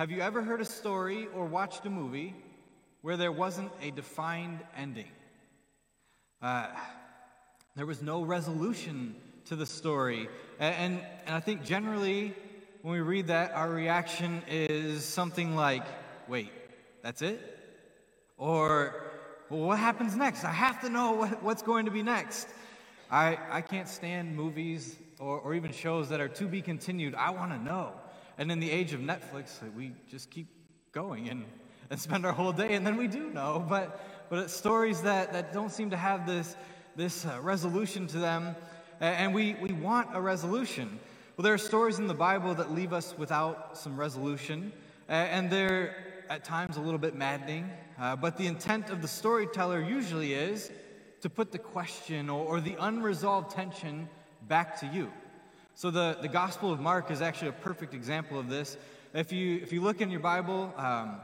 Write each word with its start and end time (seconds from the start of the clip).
Have 0.00 0.10
you 0.10 0.22
ever 0.22 0.40
heard 0.40 0.62
a 0.62 0.64
story 0.64 1.28
or 1.34 1.44
watched 1.44 1.84
a 1.84 1.90
movie 1.90 2.34
where 3.02 3.18
there 3.18 3.30
wasn't 3.30 3.70
a 3.82 3.90
defined 3.90 4.60
ending? 4.74 5.10
Uh, 6.40 6.68
there 7.76 7.84
was 7.84 8.00
no 8.00 8.22
resolution 8.22 9.14
to 9.44 9.56
the 9.56 9.66
story. 9.66 10.30
And, 10.58 11.02
and 11.26 11.34
I 11.34 11.40
think 11.40 11.64
generally, 11.64 12.34
when 12.80 12.94
we 12.94 13.00
read 13.00 13.26
that, 13.26 13.52
our 13.52 13.68
reaction 13.68 14.42
is 14.48 15.04
something 15.04 15.54
like, 15.54 15.84
wait, 16.28 16.50
that's 17.02 17.20
it? 17.20 17.58
Or, 18.38 19.02
well, 19.50 19.66
what 19.66 19.78
happens 19.78 20.16
next? 20.16 20.46
I 20.46 20.52
have 20.52 20.80
to 20.80 20.88
know 20.88 21.12
what, 21.12 21.42
what's 21.42 21.62
going 21.62 21.84
to 21.84 21.90
be 21.90 22.02
next. 22.02 22.48
I, 23.10 23.36
I 23.50 23.60
can't 23.60 23.86
stand 23.86 24.34
movies 24.34 24.96
or, 25.18 25.40
or 25.40 25.52
even 25.52 25.72
shows 25.72 26.08
that 26.08 26.22
are 26.22 26.28
to 26.28 26.46
be 26.46 26.62
continued. 26.62 27.14
I 27.14 27.28
want 27.28 27.52
to 27.52 27.58
know. 27.58 27.92
And 28.40 28.50
in 28.50 28.58
the 28.58 28.70
age 28.70 28.94
of 28.94 29.00
Netflix, 29.00 29.60
we 29.76 29.92
just 30.08 30.30
keep 30.30 30.46
going 30.92 31.28
and, 31.28 31.44
and 31.90 32.00
spend 32.00 32.24
our 32.24 32.32
whole 32.32 32.52
day, 32.52 32.72
and 32.72 32.86
then 32.86 32.96
we 32.96 33.06
do 33.06 33.28
know. 33.28 33.62
But, 33.68 34.00
but 34.30 34.38
it's 34.38 34.54
stories 34.54 35.02
that, 35.02 35.34
that 35.34 35.52
don't 35.52 35.70
seem 35.70 35.90
to 35.90 35.96
have 35.98 36.26
this, 36.26 36.56
this 36.96 37.26
uh, 37.26 37.38
resolution 37.42 38.06
to 38.06 38.18
them, 38.18 38.56
and 38.98 39.34
we, 39.34 39.56
we 39.60 39.74
want 39.74 40.08
a 40.16 40.22
resolution. 40.22 40.98
Well, 41.36 41.42
there 41.42 41.52
are 41.52 41.58
stories 41.58 41.98
in 41.98 42.06
the 42.06 42.14
Bible 42.14 42.54
that 42.54 42.72
leave 42.72 42.94
us 42.94 43.14
without 43.18 43.76
some 43.76 44.00
resolution, 44.00 44.72
and 45.06 45.50
they're 45.50 45.94
at 46.30 46.42
times 46.42 46.78
a 46.78 46.80
little 46.80 46.98
bit 46.98 47.14
maddening, 47.14 47.68
uh, 47.98 48.16
but 48.16 48.38
the 48.38 48.46
intent 48.46 48.88
of 48.88 49.02
the 49.02 49.08
storyteller 49.08 49.82
usually 49.82 50.32
is 50.32 50.72
to 51.20 51.28
put 51.28 51.52
the 51.52 51.58
question 51.58 52.30
or, 52.30 52.46
or 52.46 52.60
the 52.62 52.76
unresolved 52.80 53.50
tension 53.50 54.08
back 54.48 54.80
to 54.80 54.86
you. 54.86 55.12
So 55.80 55.90
the, 55.90 56.18
the 56.20 56.28
Gospel 56.28 56.70
of 56.70 56.78
Mark 56.78 57.10
is 57.10 57.22
actually 57.22 57.48
a 57.48 57.52
perfect 57.52 57.94
example 57.94 58.38
of 58.38 58.50
this. 58.50 58.76
If 59.14 59.32
you, 59.32 59.60
if 59.62 59.72
you 59.72 59.80
look 59.80 60.02
in 60.02 60.10
your 60.10 60.20
Bible, 60.20 60.74
um, 60.76 61.22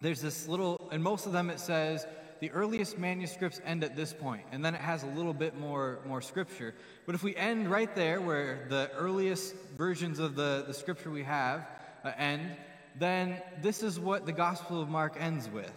there's 0.00 0.20
this 0.20 0.46
little, 0.46 0.88
and 0.92 1.02
most 1.02 1.26
of 1.26 1.32
them 1.32 1.50
it 1.50 1.58
says, 1.58 2.06
the 2.38 2.52
earliest 2.52 2.98
manuscripts 2.98 3.60
end 3.64 3.82
at 3.82 3.96
this 3.96 4.12
point, 4.12 4.44
and 4.52 4.64
then 4.64 4.76
it 4.76 4.80
has 4.80 5.02
a 5.02 5.08
little 5.08 5.34
bit 5.34 5.58
more, 5.58 5.98
more 6.06 6.20
scripture. 6.20 6.72
But 7.04 7.16
if 7.16 7.24
we 7.24 7.34
end 7.34 7.68
right 7.68 7.92
there, 7.96 8.20
where 8.20 8.64
the 8.68 8.92
earliest 8.94 9.56
versions 9.76 10.20
of 10.20 10.36
the, 10.36 10.62
the 10.68 10.72
scripture 10.72 11.10
we 11.10 11.24
have 11.24 11.66
uh, 12.04 12.12
end, 12.16 12.48
then 12.96 13.42
this 13.60 13.82
is 13.82 13.98
what 13.98 14.24
the 14.24 14.32
Gospel 14.32 14.80
of 14.80 14.88
Mark 14.88 15.16
ends 15.18 15.50
with. 15.50 15.72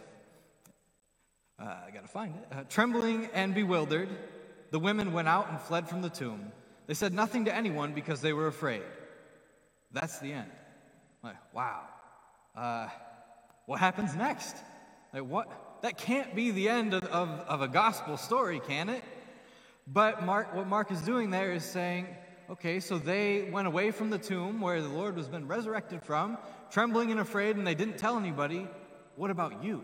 Uh, 1.60 1.64
I 1.88 1.90
gotta 1.92 2.08
find 2.08 2.36
it. 2.36 2.56
Uh, 2.56 2.62
Trembling 2.70 3.28
and 3.34 3.56
bewildered, 3.56 4.10
the 4.70 4.78
women 4.78 5.14
went 5.14 5.28
out 5.28 5.50
and 5.50 5.60
fled 5.60 5.90
from 5.90 6.04
the 6.04 6.12
tomb. 6.12 6.52
They 6.88 6.94
said 6.94 7.14
nothing 7.14 7.46
to 7.46 7.56
anyone 7.56 7.94
because 7.94 8.22
they 8.22 8.34
were 8.34 8.48
afraid. 8.48 8.84
That's 9.92 10.20
the 10.20 10.34
end. 10.34 10.52
Like, 11.24 11.38
wow. 11.54 11.82
Uh, 12.56 12.88
what 13.66 13.80
happens 13.80 14.16
next? 14.16 14.58
Like, 15.14 15.24
what? 15.24 15.80
That 15.82 15.98
can't 15.98 16.36
be 16.36 16.52
the 16.52 16.70
end 16.70 16.94
of, 16.94 17.04
of, 17.06 17.30
of 17.30 17.62
a 17.62 17.68
gospel 17.68 18.18
story, 18.18 18.60
can 18.60 18.90
it? 18.90 19.04
But 19.88 20.24
Mark, 20.24 20.56
what 20.56 20.68
Mark 20.68 20.92
is 20.92 21.02
doing 21.02 21.30
there 21.30 21.52
is 21.52 21.64
saying, 21.64 22.08
okay, 22.50 22.80
so 22.80 22.98
they 22.98 23.50
went 23.52 23.68
away 23.68 23.92
from 23.92 24.10
the 24.10 24.18
tomb 24.18 24.62
where 24.62 24.82
the 24.82 24.88
Lord 24.88 25.16
was 25.16 25.28
been 25.28 25.48
resurrected 25.48 26.04
from, 26.04 26.38
trembling 26.72 27.12
and 27.12 27.20
afraid, 27.20 27.58
and 27.58 27.68
they 27.68 27.76
didn't 27.76 27.98
tell 27.98 28.18
anybody. 28.18 28.68
What 29.16 29.30
about 29.30 29.64
you? 29.64 29.84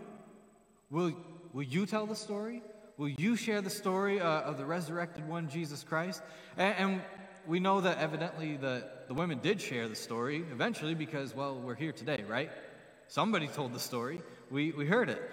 Will, 0.89 1.13
will 1.53 1.63
you 1.63 1.85
tell 1.85 2.05
the 2.05 2.15
story? 2.15 2.61
Will 2.99 3.07
you 3.07 3.37
share 3.37 3.61
the 3.61 3.69
story 3.69 4.19
uh, 4.19 4.41
of 4.41 4.57
the 4.57 4.65
resurrected 4.65 5.25
one, 5.25 5.47
Jesus 5.47 5.85
Christ? 5.85 6.21
And, 6.57 6.75
and 6.77 7.01
we 7.47 7.61
know 7.61 7.79
that 7.79 7.97
evidently 7.97 8.57
the, 8.57 8.83
the 9.07 9.13
women 9.13 9.39
did 9.39 9.61
share 9.61 9.87
the 9.87 9.95
story 9.95 10.43
eventually 10.51 10.95
because, 10.95 11.33
well, 11.33 11.55
we're 11.55 11.75
here 11.75 11.93
today, 11.93 12.25
right? 12.27 12.51
Somebody 13.07 13.47
told 13.47 13.71
the 13.71 13.79
story. 13.79 14.21
We, 14.51 14.73
we 14.73 14.85
heard 14.85 15.07
it. 15.07 15.31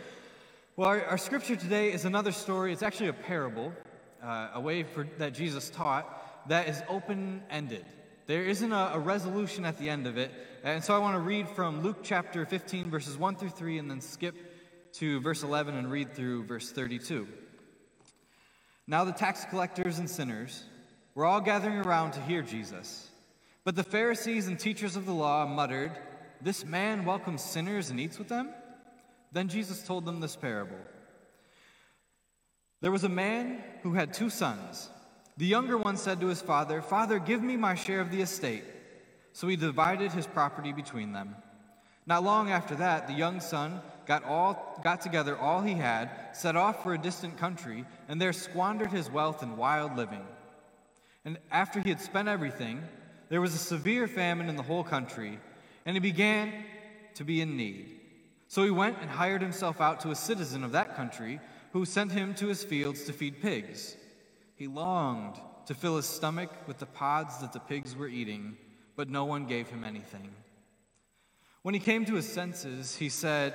Well, 0.77 0.89
our, 0.89 1.05
our 1.07 1.19
scripture 1.19 1.57
today 1.57 1.93
is 1.93 2.05
another 2.05 2.31
story. 2.31 2.73
It's 2.73 2.85
actually 2.85 3.09
a 3.09 3.15
parable, 3.15 3.73
uh, 4.23 4.51
a 4.55 4.61
way 4.61 4.85
for, 4.85 5.09
that 5.19 5.35
Jesus 5.35 5.69
taught 5.69 6.49
that 6.49 6.69
is 6.69 6.81
open 6.89 7.43
ended. 7.51 7.85
There 8.29 8.45
isn't 8.45 8.73
a, 8.73 8.93
a, 8.95 8.99
resolution 9.01 9.65
at 9.65 9.77
the 9.77 9.91
end 9.91 10.07
of 10.07 10.19
it. 10.19 10.31
And 10.63 10.85
so 10.85 10.95
I 10.95 10.99
want 10.99 11.17
to 11.17 11.21
read 11.21 11.49
from 11.49 11.83
Luke 11.83 12.05
chapter 12.05 12.47
15, 12.47 12.89
verses 12.93 13.19
1 13.19 13.35
through 13.35 13.51
3, 13.51 13.79
and 13.79 13.91
then 13.91 14.01
skip 14.01 14.37
to 14.93 15.19
verse 15.19 15.43
11 15.43 15.75
and 15.75 15.91
read 15.91 16.15
through 16.15 16.45
verse 16.45 16.71
32. 16.71 17.27
Now 18.87 19.05
the 19.05 19.13
tax 19.13 19.45
collectors 19.45 19.99
and 19.99 20.09
sinners 20.09 20.65
were 21.15 21.25
all 21.25 21.41
gathering 21.41 21.79
around 21.79 22.13
to 22.13 22.21
hear 22.21 22.43
Jesus. 22.43 23.11
But 23.65 23.75
the 23.75 23.83
Pharisees 23.83 24.47
and 24.47 24.59
teachers 24.59 24.95
of 24.95 25.07
the 25.07 25.13
law 25.13 25.45
muttered, 25.47 25.93
This 26.41 26.65
man 26.65 27.05
welcomes 27.05 27.43
sinners 27.43 27.91
and 27.91 27.99
eats 27.99 28.19
with 28.19 28.29
them? 28.29 28.51
Then 29.33 29.49
Jesus 29.49 29.83
told 29.83 30.05
them 30.05 30.21
this 30.21 30.37
parable 30.37 30.79
There 32.81 32.93
was 32.93 33.05
a 33.05 33.09
man 33.09 33.63
who 33.83 33.95
had 33.95 34.15
two 34.15 34.31
sons. 34.31 34.89
The 35.37 35.47
younger 35.47 35.77
one 35.77 35.97
said 35.97 36.21
to 36.21 36.29
his 36.29 36.41
father, 36.41 36.81
Father, 36.81 37.19
give 37.19 37.43
me 37.43 37.57
my 37.57 37.75
share 37.75 38.01
of 38.01 38.11
the 38.11 38.23
estate. 38.23 38.65
So 39.33 39.49
he 39.49 39.57
divided 39.57 40.13
his 40.13 40.27
property 40.27 40.73
between 40.73 41.13
them. 41.13 41.37
Not 42.07 42.23
long 42.23 42.51
after 42.51 42.77
that, 42.77 43.07
the 43.07 43.13
young 43.13 43.41
son 43.41 43.83
got, 44.07 44.25
all, 44.25 44.81
got 44.83 45.01
together 45.01 45.37
all 45.37 45.63
he 45.63 45.75
had, 45.75 46.11
set 46.33 46.57
off 46.57 46.83
for 46.83 46.95
a 46.95 46.99
distant 46.99 47.37
country, 47.37 47.85
and 48.09 48.21
there 48.21 48.33
squandered 48.33 48.91
his 48.91 49.11
wealth 49.11 49.43
in 49.43 49.57
wild 49.57 49.97
living. 49.97 50.25
And 51.25 51.39
after 51.51 51.81
he 51.81 51.89
had 51.89 52.01
spent 52.01 52.29
everything, 52.29 52.83
there 53.29 53.41
was 53.41 53.55
a 53.55 53.59
severe 53.59 54.07
famine 54.07 54.49
in 54.49 54.57
the 54.57 54.63
whole 54.63 54.85
country, 54.85 55.39
and 55.85 55.97
he 55.97 56.01
began 56.01 56.65
to 57.15 57.25
be 57.25 57.41
in 57.41 57.57
need. 57.57 58.01
So 58.49 58.63
he 58.63 58.71
went 58.71 58.99
and 59.01 59.11
hired 59.11 59.43
himself 59.43 59.81
out 59.81 60.01
to 60.01 60.11
a 60.11 60.15
citizen 60.15 60.63
of 60.63 60.73
that 60.73 60.97
country, 60.97 61.41
who 61.73 61.85
sent 61.85 62.13
him 62.13 62.35
to 62.35 62.47
his 62.47 62.65
fields 62.65 63.05
to 63.05 63.13
feed 63.13 63.43
pigs. 63.43 63.97
He 64.55 64.67
longed 64.67 65.37
to 65.67 65.75
fill 65.75 65.97
his 65.97 66.07
stomach 66.07 66.51
with 66.67 66.79
the 66.79 66.87
pods 66.87 67.39
that 67.39 67.53
the 67.53 67.61
pigs 67.61 67.95
were 67.95 68.09
eating, 68.09 68.57
but 68.95 69.11
no 69.11 69.25
one 69.25 69.47
gave 69.47 69.69
him 69.69 69.85
anything. 69.85 70.31
When 71.63 71.75
he 71.75 71.81
came 71.81 72.05
to 72.05 72.15
his 72.15 72.33
senses, 72.33 72.97
he 72.97 73.09
said, 73.09 73.55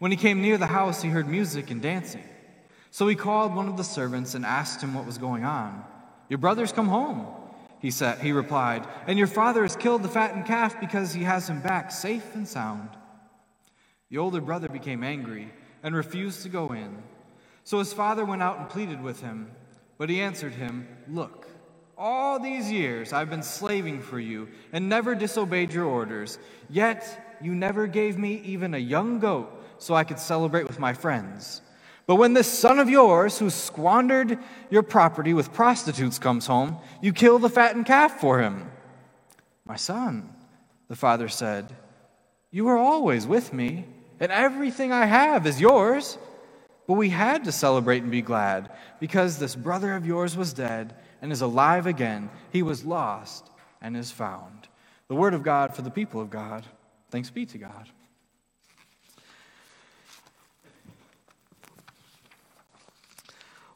When 0.00 0.10
he 0.10 0.16
came 0.16 0.40
near 0.40 0.56
the 0.56 0.66
house, 0.66 1.02
he 1.02 1.10
heard 1.10 1.28
music 1.28 1.70
and 1.70 1.82
dancing. 1.82 2.24
So 2.90 3.06
he 3.06 3.14
called 3.14 3.54
one 3.54 3.68
of 3.68 3.76
the 3.76 3.84
servants 3.84 4.34
and 4.34 4.46
asked 4.46 4.80
him 4.82 4.94
what 4.94 5.04
was 5.04 5.18
going 5.18 5.44
on. 5.44 5.84
Your 6.30 6.38
brother's 6.38 6.72
come 6.72 6.88
home, 6.88 7.26
he 7.80 7.90
said. 7.90 8.18
He 8.18 8.32
replied, 8.32 8.88
and 9.06 9.18
your 9.18 9.26
father 9.26 9.60
has 9.60 9.76
killed 9.76 10.02
the 10.02 10.08
fattened 10.08 10.46
calf 10.46 10.80
because 10.80 11.12
he 11.12 11.22
has 11.24 11.50
him 11.50 11.60
back 11.60 11.90
safe 11.92 12.34
and 12.34 12.48
sound. 12.48 12.88
The 14.08 14.16
older 14.16 14.40
brother 14.40 14.68
became 14.70 15.04
angry 15.04 15.52
and 15.82 15.94
refused 15.94 16.44
to 16.44 16.48
go 16.48 16.68
in. 16.68 17.02
So 17.64 17.78
his 17.78 17.92
father 17.92 18.24
went 18.24 18.42
out 18.42 18.58
and 18.58 18.70
pleaded 18.70 19.02
with 19.02 19.20
him. 19.20 19.50
But 19.98 20.08
he 20.08 20.22
answered 20.22 20.54
him, 20.54 20.88
Look, 21.08 21.46
all 21.98 22.40
these 22.40 22.72
years 22.72 23.12
I've 23.12 23.28
been 23.28 23.42
slaving 23.42 24.00
for 24.00 24.18
you 24.18 24.48
and 24.72 24.88
never 24.88 25.14
disobeyed 25.14 25.74
your 25.74 25.84
orders, 25.84 26.38
yet 26.70 27.36
you 27.42 27.54
never 27.54 27.86
gave 27.86 28.16
me 28.16 28.40
even 28.46 28.72
a 28.72 28.78
young 28.78 29.18
goat 29.18 29.59
so 29.80 29.94
I 29.94 30.04
could 30.04 30.18
celebrate 30.18 30.68
with 30.68 30.78
my 30.78 30.92
friends. 30.92 31.62
But 32.06 32.16
when 32.16 32.34
this 32.34 32.46
son 32.46 32.78
of 32.78 32.88
yours, 32.88 33.38
who 33.38 33.50
squandered 33.50 34.38
your 34.70 34.82
property 34.82 35.34
with 35.34 35.52
prostitutes, 35.52 36.18
comes 36.18 36.46
home, 36.46 36.78
you 37.00 37.12
kill 37.12 37.38
the 37.38 37.48
fattened 37.48 37.86
calf 37.86 38.20
for 38.20 38.40
him. 38.40 38.70
My 39.64 39.76
son, 39.76 40.28
the 40.88 40.96
father 40.96 41.28
said, 41.28 41.74
You 42.50 42.68
are 42.68 42.76
always 42.76 43.26
with 43.26 43.52
me, 43.52 43.86
and 44.18 44.30
everything 44.30 44.92
I 44.92 45.06
have 45.06 45.46
is 45.46 45.60
yours. 45.60 46.18
But 46.86 46.94
we 46.94 47.10
had 47.10 47.44
to 47.44 47.52
celebrate 47.52 48.02
and 48.02 48.10
be 48.10 48.22
glad 48.22 48.72
because 48.98 49.38
this 49.38 49.54
brother 49.54 49.94
of 49.94 50.04
yours 50.04 50.36
was 50.36 50.52
dead 50.52 50.96
and 51.22 51.30
is 51.30 51.40
alive 51.40 51.86
again. 51.86 52.28
He 52.52 52.64
was 52.64 52.84
lost 52.84 53.48
and 53.80 53.96
is 53.96 54.10
found. 54.10 54.66
The 55.06 55.14
word 55.14 55.34
of 55.34 55.44
God 55.44 55.74
for 55.74 55.82
the 55.82 55.90
people 55.90 56.20
of 56.20 56.30
God. 56.30 56.66
Thanks 57.10 57.30
be 57.30 57.46
to 57.46 57.58
God. 57.58 57.88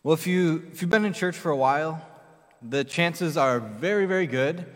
Well, 0.05 0.13
if, 0.13 0.27
you, 0.27 0.65
if 0.71 0.83
you've 0.83 0.91
been 0.91 1.07
in 1.07 1.15
church 1.15 1.35
for 1.35 1.51
a 1.51 1.57
while, 1.57 2.07
the 2.61 2.85
chances 2.85 3.39
are 3.39 3.59
very, 3.59 4.05
very 4.05 4.27
good 4.27 4.67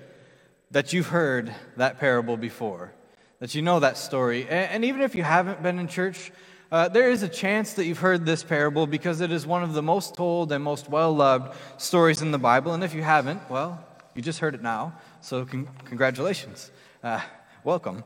that 0.70 0.94
you've 0.94 1.08
heard 1.08 1.54
that 1.76 1.98
parable 1.98 2.38
before, 2.38 2.94
that 3.38 3.54
you 3.54 3.60
know 3.60 3.78
that 3.78 3.98
story. 3.98 4.44
And, 4.44 4.70
and 4.72 4.84
even 4.86 5.02
if 5.02 5.14
you 5.14 5.22
haven't 5.22 5.62
been 5.62 5.78
in 5.78 5.86
church, 5.86 6.32
uh, 6.72 6.88
there 6.88 7.10
is 7.10 7.22
a 7.22 7.28
chance 7.28 7.74
that 7.74 7.84
you've 7.84 7.98
heard 7.98 8.24
this 8.24 8.42
parable 8.42 8.86
because 8.86 9.20
it 9.20 9.30
is 9.30 9.46
one 9.46 9.62
of 9.62 9.74
the 9.74 9.82
most 9.82 10.14
told 10.14 10.50
and 10.50 10.64
most 10.64 10.88
well 10.88 11.14
loved 11.14 11.54
stories 11.76 12.22
in 12.22 12.30
the 12.30 12.38
Bible. 12.38 12.72
And 12.72 12.82
if 12.82 12.94
you 12.94 13.02
haven't, 13.02 13.50
well, 13.50 13.84
you 14.14 14.22
just 14.22 14.38
heard 14.38 14.54
it 14.54 14.62
now. 14.62 14.94
So, 15.20 15.44
con- 15.44 15.68
congratulations. 15.84 16.70
Uh, 17.04 17.20
welcome. 17.64 18.02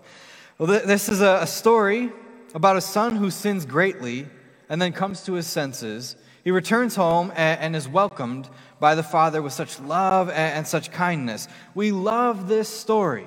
Well, 0.58 0.66
th- 0.66 0.82
this 0.86 1.08
is 1.08 1.20
a, 1.20 1.38
a 1.42 1.46
story 1.46 2.10
about 2.52 2.76
a 2.76 2.80
son 2.80 3.14
who 3.14 3.30
sins 3.30 3.64
greatly 3.64 4.26
and 4.68 4.82
then 4.82 4.92
comes 4.92 5.22
to 5.26 5.34
his 5.34 5.46
senses. 5.46 6.16
He 6.44 6.50
returns 6.50 6.96
home 6.96 7.32
and, 7.36 7.76
is 7.76 7.88
welcomed 7.88 8.48
by 8.80 8.94
the 8.94 9.02
Father 9.02 9.40
with 9.40 9.52
such 9.52 9.78
love 9.80 10.28
and, 10.30 10.66
such 10.66 10.90
kindness. 10.90 11.46
We 11.74 11.92
love 11.92 12.48
this 12.48 12.68
story 12.68 13.26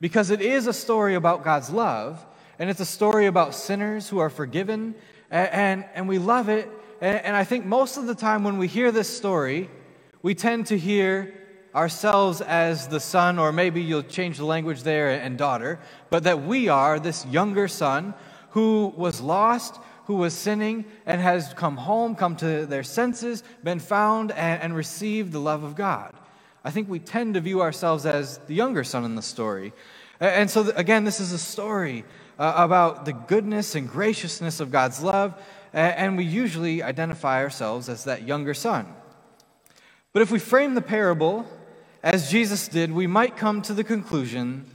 because 0.00 0.30
it 0.30 0.42
is 0.42 0.66
a 0.66 0.72
story 0.72 1.14
about 1.14 1.42
God's 1.42 1.70
love 1.70 2.24
and 2.58 2.68
it's 2.70 2.80
a 2.80 2.86
story 2.86 3.26
about 3.26 3.54
sinners 3.54 4.08
who 4.08 4.18
are 4.18 4.30
forgiven, 4.30 4.94
and, 5.30 5.84
and, 5.94 6.08
we 6.08 6.18
love 6.18 6.48
it. 6.48 6.70
And 7.00 7.34
I 7.34 7.42
think 7.44 7.64
most 7.64 7.96
of 7.96 8.06
the 8.06 8.14
time 8.14 8.44
when 8.44 8.58
we 8.58 8.68
hear 8.68 8.92
this 8.92 9.08
story, 9.08 9.68
we 10.22 10.34
tend 10.34 10.66
to 10.66 10.78
hear 10.78 11.34
ourselves 11.74 12.40
as 12.40 12.86
the 12.86 13.00
son, 13.00 13.38
or 13.38 13.50
maybe 13.50 13.82
you'll 13.82 14.02
change 14.02 14.38
the 14.38 14.44
language 14.44 14.84
there 14.84 15.10
and 15.10 15.36
daughter, 15.36 15.80
but 16.10 16.22
that 16.24 16.42
we 16.44 16.68
are 16.68 17.00
this 17.00 17.26
younger 17.26 17.66
son 17.66 18.14
who 18.50 18.92
was 18.96 19.20
lost, 19.20 19.80
who 20.06 20.16
was 20.16 20.34
sinning, 20.34 20.84
and 21.06 21.20
has 21.20 21.54
come 21.54 21.76
home, 21.76 22.14
come 22.14 22.36
to 22.36 22.66
their 22.66 22.82
senses, 22.82 23.42
been 23.62 23.80
found, 23.80 24.32
and, 24.32 24.62
and 24.62 24.76
received 24.76 25.32
the 25.32 25.40
love 25.40 25.62
of 25.62 25.74
God. 25.74 26.12
I 26.64 26.70
think 26.70 26.88
we 26.88 26.98
tend 26.98 27.34
to 27.34 27.40
view 27.40 27.60
ourselves 27.60 28.06
as 28.06 28.38
the 28.46 28.54
younger 28.54 28.84
son 28.84 29.04
in 29.04 29.14
the 29.14 29.22
story. 29.22 29.72
And 30.20 30.50
so, 30.50 30.70
again, 30.76 31.04
this 31.04 31.20
is 31.20 31.32
a 31.32 31.38
story 31.38 32.04
uh, 32.38 32.54
about 32.56 33.04
the 33.04 33.12
goodness 33.12 33.74
and 33.74 33.88
graciousness 33.88 34.60
of 34.60 34.70
God's 34.70 35.02
love, 35.02 35.34
and 35.72 36.16
we 36.16 36.24
usually 36.24 36.82
identify 36.82 37.42
ourselves 37.42 37.88
as 37.88 38.04
that 38.04 38.22
younger 38.22 38.54
son. 38.54 38.86
But 40.12 40.22
if 40.22 40.30
we 40.30 40.38
frame 40.38 40.74
the 40.74 40.82
parable 40.82 41.46
as 42.02 42.30
Jesus 42.30 42.68
did, 42.68 42.92
we 42.92 43.06
might 43.06 43.36
come 43.36 43.60
to 43.62 43.74
the 43.74 43.84
conclusion 43.84 44.66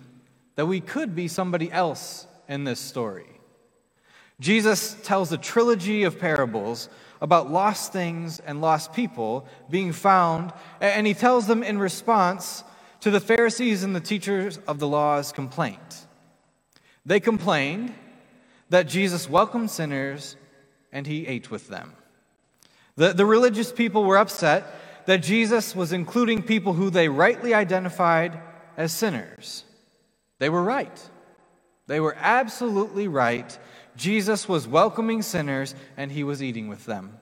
that 0.55 0.65
we 0.65 0.81
could 0.81 1.15
be 1.15 1.27
somebody 1.27 1.71
else 1.71 2.27
in 2.49 2.65
this 2.65 2.79
story. 2.79 3.38
Jesus 4.39 4.95
tells 5.03 5.31
a 5.31 5.37
trilogy 5.37 6.03
of 6.03 6.19
parables 6.19 6.89
about 7.21 7.51
lost 7.51 7.91
things 7.91 8.39
and 8.39 8.61
lost 8.61 8.93
people 8.93 9.45
being 9.69 9.91
found, 9.91 10.53
and 10.79 11.05
he 11.05 11.13
tells 11.13 11.47
them 11.47 11.63
in 11.63 11.77
response 11.77 12.63
to 13.01 13.11
the 13.11 13.19
Pharisees 13.19 13.83
and 13.83 13.95
the 13.95 13.99
teachers 13.99 14.59
of 14.67 14.79
the 14.79 14.87
law's 14.87 15.31
complaint. 15.31 16.07
They 17.05 17.19
complained 17.19 17.93
that 18.69 18.87
Jesus 18.87 19.29
welcomed 19.29 19.71
sinners 19.71 20.35
and 20.91 21.05
he 21.05 21.27
ate 21.27 21.51
with 21.51 21.67
them. 21.67 21.93
The, 22.95 23.13
the 23.13 23.25
religious 23.25 23.71
people 23.71 24.03
were 24.03 24.17
upset 24.17 24.65
that 25.05 25.23
Jesus 25.23 25.75
was 25.75 25.91
including 25.91 26.43
people 26.43 26.73
who 26.73 26.89
they 26.89 27.09
rightly 27.09 27.53
identified 27.53 28.39
as 28.77 28.91
sinners. 28.91 29.63
They 30.37 30.49
were 30.49 30.63
right. 30.63 31.09
They 31.87 31.99
were 31.99 32.15
absolutely 32.19 33.07
right. 33.07 33.57
Jesus 33.99 34.47
was 34.47 34.67
welcoming 34.67 35.21
sinners 35.21 35.75
and 35.97 36.11
he 36.11 36.23
was 36.23 36.41
eating 36.41 36.69
with 36.69 36.85
them. 36.85 37.17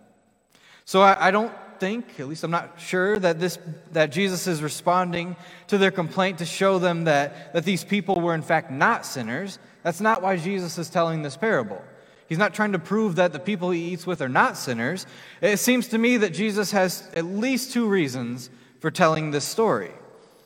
So 0.86 1.02
I, 1.02 1.28
I 1.28 1.32
don't 1.32 1.52
think, 1.80 2.20
at 2.20 2.28
least 2.28 2.44
I'm 2.44 2.52
not 2.52 2.80
sure, 2.80 3.18
that, 3.20 3.40
this, 3.40 3.58
that 3.92 4.12
Jesus 4.12 4.48
is 4.48 4.62
responding 4.62 5.36
to 5.68 5.78
their 5.78 5.92
complaint 5.92 6.38
to 6.38 6.46
show 6.46 6.80
them 6.80 7.06
that, 7.06 7.54
that 7.54 7.66
these 7.66 7.84
people 7.84 8.22
were 8.22 8.34
in 8.34 8.42
fact 8.42 8.72
not 8.72 9.06
sinners. 9.06 9.60
That's 9.84 10.00
not 10.00 10.22
why 10.22 10.38
Jesus 10.38 10.78
is 10.78 10.90
telling 10.90 11.24
this 11.24 11.36
parable. 11.36 11.82
He's 12.30 12.38
not 12.38 12.54
trying 12.54 12.74
to 12.74 12.80
prove 12.80 13.16
that 13.16 13.34
the 13.34 13.40
people 13.40 13.72
he 13.72 13.94
eats 13.94 14.06
with 14.06 14.22
are 14.22 14.30
not 14.30 14.56
sinners. 14.56 15.06
It 15.42 15.58
seems 15.58 15.88
to 15.90 15.98
me 15.98 16.18
that 16.18 16.34
Jesus 16.34 16.72
has 16.72 17.10
at 17.14 17.26
least 17.26 17.74
two 17.74 17.88
reasons 17.88 18.50
for 18.80 18.92
telling 18.92 19.32
this 19.32 19.46
story. 19.46 19.92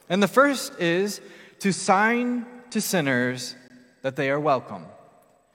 And 0.09 0.23
the 0.23 0.27
first 0.27 0.79
is 0.79 1.21
to 1.59 1.73
sign 1.73 2.45
to 2.69 2.79
sinners 2.79 3.55
that 4.01 4.15
they 4.15 4.29
are 4.29 4.39
welcome, 4.39 4.85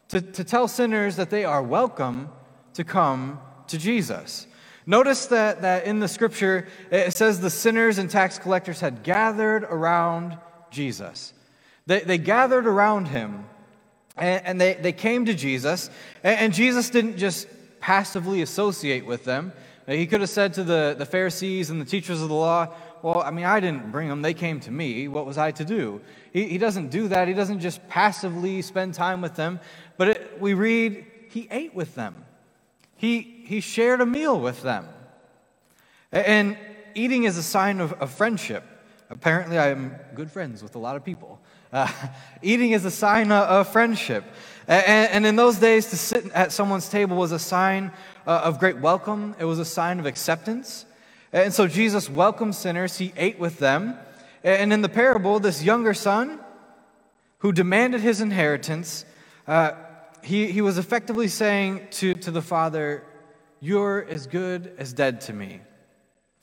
to, 0.09 0.21
to 0.21 0.45
tell 0.45 0.69
sinners 0.69 1.17
that 1.17 1.31
they 1.31 1.45
are 1.45 1.63
welcome 1.63 2.29
to 2.75 2.85
come 2.85 3.41
to 3.69 3.79
Jesus. 3.79 4.47
Notice 4.87 5.27
that, 5.27 5.63
that 5.63 5.85
in 5.85 5.99
the 5.99 6.09
scripture, 6.09 6.69
it 6.91 7.13
says 7.13 7.41
the 7.41 7.51
sinners 7.51 7.99
and 7.99 8.09
tax 8.09 8.39
collectors 8.39 8.81
had 8.81 9.03
gathered 9.03 9.65
around 9.65 10.39
Jesus. 10.71 11.33
They, 11.87 12.01
they 12.01 12.19
gathered 12.19 12.67
around 12.67 13.09
him 13.09 13.47
and, 14.17 14.47
and 14.47 14.61
they, 14.61 14.75
they 14.75 14.93
came 14.93 15.27
to 15.27 15.35
Jesus, 15.35 15.91
and, 16.23 16.39
and 16.39 16.55
Jesus 16.55 16.91
didn't 16.91 17.19
just 17.19 17.49
passively 17.81 18.43
associate 18.43 19.07
with 19.07 19.25
them. 19.25 19.53
He 19.87 20.07
could 20.07 20.21
have 20.21 20.31
said 20.31 20.55
to 20.55 20.65
the, 20.65 20.97
the 20.99 21.07
Pharisees 21.07 21.71
and 21.71 21.81
the 21.81 21.85
teachers 21.85 22.21
of 22.21 22.29
the 22.29 22.35
law, 22.35 22.69
Well, 23.03 23.23
I 23.23 23.31
mean, 23.31 23.45
I 23.45 23.61
didn't 23.61 23.93
bring 23.93 24.09
them, 24.09 24.23
they 24.23 24.35
came 24.35 24.59
to 24.61 24.71
me. 24.71 25.07
What 25.07 25.27
was 25.27 25.39
I 25.39 25.53
to 25.53 25.65
do? 25.65 26.01
He, 26.33 26.49
he 26.49 26.59
doesn't 26.59 26.89
do 26.89 27.09
that. 27.09 27.29
He 27.29 27.35
doesn't 27.35 27.61
just 27.61 27.87
passively 27.89 28.63
spend 28.63 28.95
time 28.95 29.21
with 29.21 29.37
them, 29.37 29.61
we 30.41 30.55
read, 30.55 31.07
He 31.31 31.49
ate 31.51 31.75
with 31.75 31.95
them, 31.95 32.25
he, 32.97 33.21
he 33.45 33.61
shared 33.61 34.01
a 34.01 34.07
meal 34.07 34.39
with 34.41 34.63
them. 34.63 34.89
And 36.13 36.57
eating 36.95 37.25
is 37.25 37.37
a 37.37 37.43
sign 37.43 37.81
of, 37.81 37.93
of 37.95 38.11
friendship. 38.11 38.65
Apparently, 39.11 39.59
I 39.59 39.69
am 39.69 39.95
good 40.15 40.31
friends 40.31 40.63
with 40.63 40.75
a 40.75 40.79
lot 40.79 40.97
of 40.97 41.05
people. 41.05 41.41
Uh, 41.73 41.89
eating 42.43 42.73
is 42.73 42.85
a 42.85 42.91
sign 42.91 43.31
of 43.31 43.69
friendship. 43.69 44.25
And, 44.67 45.11
and, 45.11 45.27
in 45.27 45.37
those 45.37 45.57
days, 45.57 45.91
to 45.91 45.97
sit 45.97 46.27
at 46.33 46.53
someone's 46.53 46.89
table 46.89 47.17
was 47.17 47.33
a 47.33 47.39
sign 47.39 47.93
uh, 48.27 48.41
of 48.45 48.59
great 48.59 48.79
welcome, 48.79 49.37
it 49.39 49.45
was 49.45 49.59
a 49.59 49.65
sign 49.65 50.01
of 50.01 50.07
acceptance. 50.07 50.87
And 51.33 51.53
so 51.53 51.69
Jesus 51.69 52.09
welcomed 52.09 52.55
sinners, 52.55 52.99
he 52.99 53.13
ate 53.17 53.39
with 53.39 53.59
them. 53.59 53.97
And 54.43 54.73
in 54.73 54.81
the 54.81 54.89
parable, 54.89 55.39
this 55.39 55.63
younger 55.63 55.93
son 55.95 56.41
who 57.39 57.53
demanded 57.53 58.01
his 58.01 58.21
inheritance, 58.21 59.05
uh, 59.47 59.73
he, 60.27 60.51
he 60.51 60.61
was 60.61 60.77
effectively 60.77 61.29
saying 61.29 61.87
to, 61.93 62.15
to 62.15 62.33
the 62.33 62.43
father, 62.43 63.05
You're 63.61 64.05
as 64.11 64.27
good 64.27 64.75
as 64.77 64.93
dead 64.93 65.21
to 65.23 65.33
me. 65.33 65.61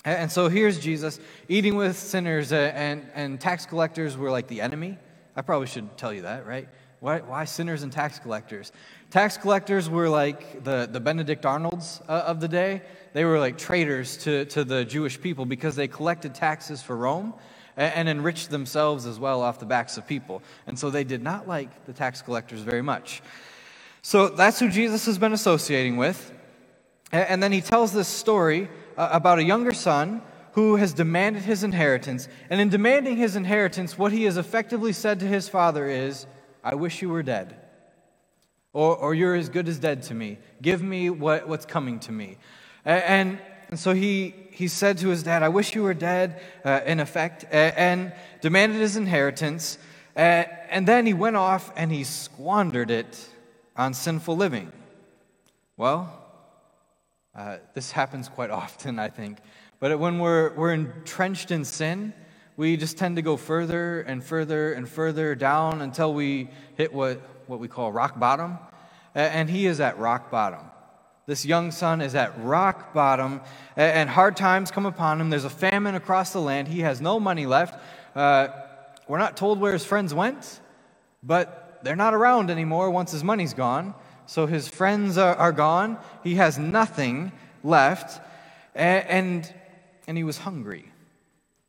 And 0.06 0.32
so 0.32 0.48
here's 0.48 0.80
Jesus 0.80 1.20
eating 1.50 1.76
with 1.76 1.98
sinners, 1.98 2.54
uh, 2.54 2.72
and, 2.74 3.06
and 3.14 3.40
tax 3.40 3.66
collectors 3.66 4.18
were 4.18 4.32
like 4.32 4.48
the 4.48 4.62
enemy. 4.62 4.98
I 5.36 5.42
probably 5.42 5.68
should 5.68 5.98
tell 5.98 6.14
you 6.14 6.22
that, 6.22 6.46
right? 6.46 6.70
Why, 7.02 7.20
why 7.20 7.44
sinners 7.44 7.84
and 7.84 7.92
tax 7.92 8.20
collectors? 8.20 8.72
Tax 9.12 9.36
collectors 9.36 9.90
were 9.90 10.08
like 10.08 10.64
the, 10.64 10.88
the 10.90 11.02
Benedict 11.02 11.46
Arnolds 11.46 12.02
uh, 12.08 12.24
of 12.26 12.40
the 12.40 12.48
day. 12.48 12.84
They 13.12 13.26
were 13.26 13.38
like 13.38 13.58
traitors 13.58 14.16
to, 14.18 14.46
to 14.46 14.64
the 14.64 14.86
Jewish 14.86 15.20
people 15.20 15.46
because 15.46 15.76
they 15.76 15.90
collected 15.90 16.34
taxes 16.34 16.82
for 16.82 16.96
Rome 16.96 17.34
and, 17.76 17.94
and 17.94 18.10
enriched 18.10 18.50
themselves 18.50 19.06
as 19.06 19.20
well 19.20 19.42
off 19.42 19.60
the 19.60 19.66
backs 19.66 19.98
of 19.98 20.08
people. 20.08 20.42
And 20.68 20.80
so 20.80 20.90
they 20.90 21.04
did 21.04 21.22
not 21.22 21.50
like 21.50 21.86
the 21.86 21.92
tax 21.92 22.22
collectors 22.22 22.62
very 22.62 22.82
much. 22.82 23.22
So 24.06 24.28
that's 24.28 24.60
who 24.60 24.70
Jesus 24.70 25.06
has 25.06 25.18
been 25.18 25.32
associating 25.32 25.96
with. 25.96 26.32
And, 27.14 27.42
then 27.42 27.52
he 27.52 27.62
tells 27.62 27.94
this 27.94 28.08
story 28.08 28.68
uh, 28.98 29.10
about 29.12 29.40
a 29.40 29.44
younger 29.44 29.72
son 29.72 30.22
who 30.54 30.76
has 30.76 30.94
demanded 30.94 31.44
his 31.44 31.64
inheritance. 31.64 32.28
And 32.50 32.60
in 32.60 32.70
demanding 32.70 33.16
his 33.16 33.36
inheritance, 33.36 33.98
what 33.98 34.12
he 34.12 34.26
has 34.26 34.36
effectively 34.36 34.92
said 34.92 35.22
to 35.22 35.28
his 35.28 35.48
father 35.48 35.88
is, 35.88 36.26
I 36.64 36.76
wish 36.76 37.02
you 37.02 37.10
were 37.10 37.24
dead. 37.24 37.56
Or, 38.74 38.98
or 38.98 39.16
you're 39.16 39.36
as 39.36 39.48
good 39.48 39.70
as 39.70 39.80
dead 39.80 40.04
to 40.04 40.14
me. 40.14 40.38
Give 40.62 40.84
me 40.84 41.10
what, 41.10 41.48
what's 41.48 41.66
coming 41.66 42.00
to 42.02 42.12
me. 42.12 42.38
And, 42.84 43.40
and 43.70 43.80
so 43.80 43.94
he, 43.94 44.34
he 44.52 44.68
said 44.68 44.98
to 44.98 45.10
his 45.10 45.24
dad, 45.24 45.44
I 45.44 45.50
wish 45.50 45.76
you 45.76 45.84
were 45.84 45.94
dead, 45.94 46.42
uh, 46.66 46.82
in 46.86 47.00
effect, 47.00 47.46
and 47.52 48.12
demanded 48.42 48.82
his 48.82 48.98
inheritance. 48.98 49.78
And 50.16 50.88
then 50.88 51.06
he 51.06 51.14
went 51.14 51.38
off 51.38 51.72
and 51.78 51.90
he 51.92 52.04
squandered 52.04 52.92
it 52.92 53.30
on 53.76 53.94
sinful 53.94 54.36
living. 54.36 54.72
Well, 55.78 56.20
uh, 57.36 57.58
this 57.74 57.92
happens 57.92 58.30
quite 58.30 58.50
often, 58.50 59.00
I 59.00 59.10
think. 59.10 59.40
But 59.80 59.98
when 60.00 60.20
we're, 60.20 60.54
we're 60.54 60.74
entrenched 60.74 61.52
in 61.52 61.66
sin, 61.66 62.14
we 62.56 62.78
just 62.78 62.98
tend 62.98 63.16
to 63.16 63.22
go 63.22 63.38
further 63.38 64.02
and 64.02 64.24
further 64.24 64.74
and 64.74 64.88
further 64.88 65.34
down 65.34 65.82
until 65.82 66.14
we 66.14 66.50
hit 66.76 66.94
what, 66.94 67.20
what 67.48 67.60
we 67.60 67.68
call 67.68 67.92
rock 67.92 68.20
bottom. 68.20 68.60
And 69.16 69.50
he 69.50 69.66
is 69.66 69.80
at 69.80 69.98
rock 69.98 70.30
bottom. 70.30 70.60
This 71.26 71.46
young 71.46 71.72
son 71.72 72.02
is 72.02 72.16
at 72.16 72.38
rock 72.44 72.94
bottom, 72.94 73.42
and 73.78 74.10
hard 74.10 74.36
times 74.36 74.72
come 74.72 74.86
upon 74.86 75.22
him. 75.22 75.30
There's 75.30 75.46
a 75.46 75.50
famine 75.50 75.96
across 75.96 76.34
the 76.34 76.42
land. 76.42 76.68
He 76.68 76.82
has 76.82 77.00
no 77.00 77.20
money 77.20 77.46
left. 77.46 77.82
Uh, 78.14 78.50
we're 79.08 79.20
not 79.20 79.38
told 79.38 79.60
where 79.60 79.72
his 79.72 79.86
friends 79.86 80.14
went, 80.14 80.60
but 81.24 81.63
they're 81.84 81.96
not 81.96 82.14
around 82.14 82.50
anymore 82.50 82.90
once 82.90 83.12
his 83.12 83.24
money's 83.24 83.54
gone. 83.54 83.94
So 84.26 84.46
his 84.46 84.68
friends 84.68 85.18
are, 85.18 85.36
are 85.36 85.52
gone. 85.52 85.98
He 86.24 86.36
has 86.36 86.58
nothing 86.58 87.32
left, 87.64 88.22
and, 88.74 89.08
and, 89.08 89.54
and 90.08 90.18
he 90.18 90.24
was 90.24 90.38
hungry. 90.38 90.92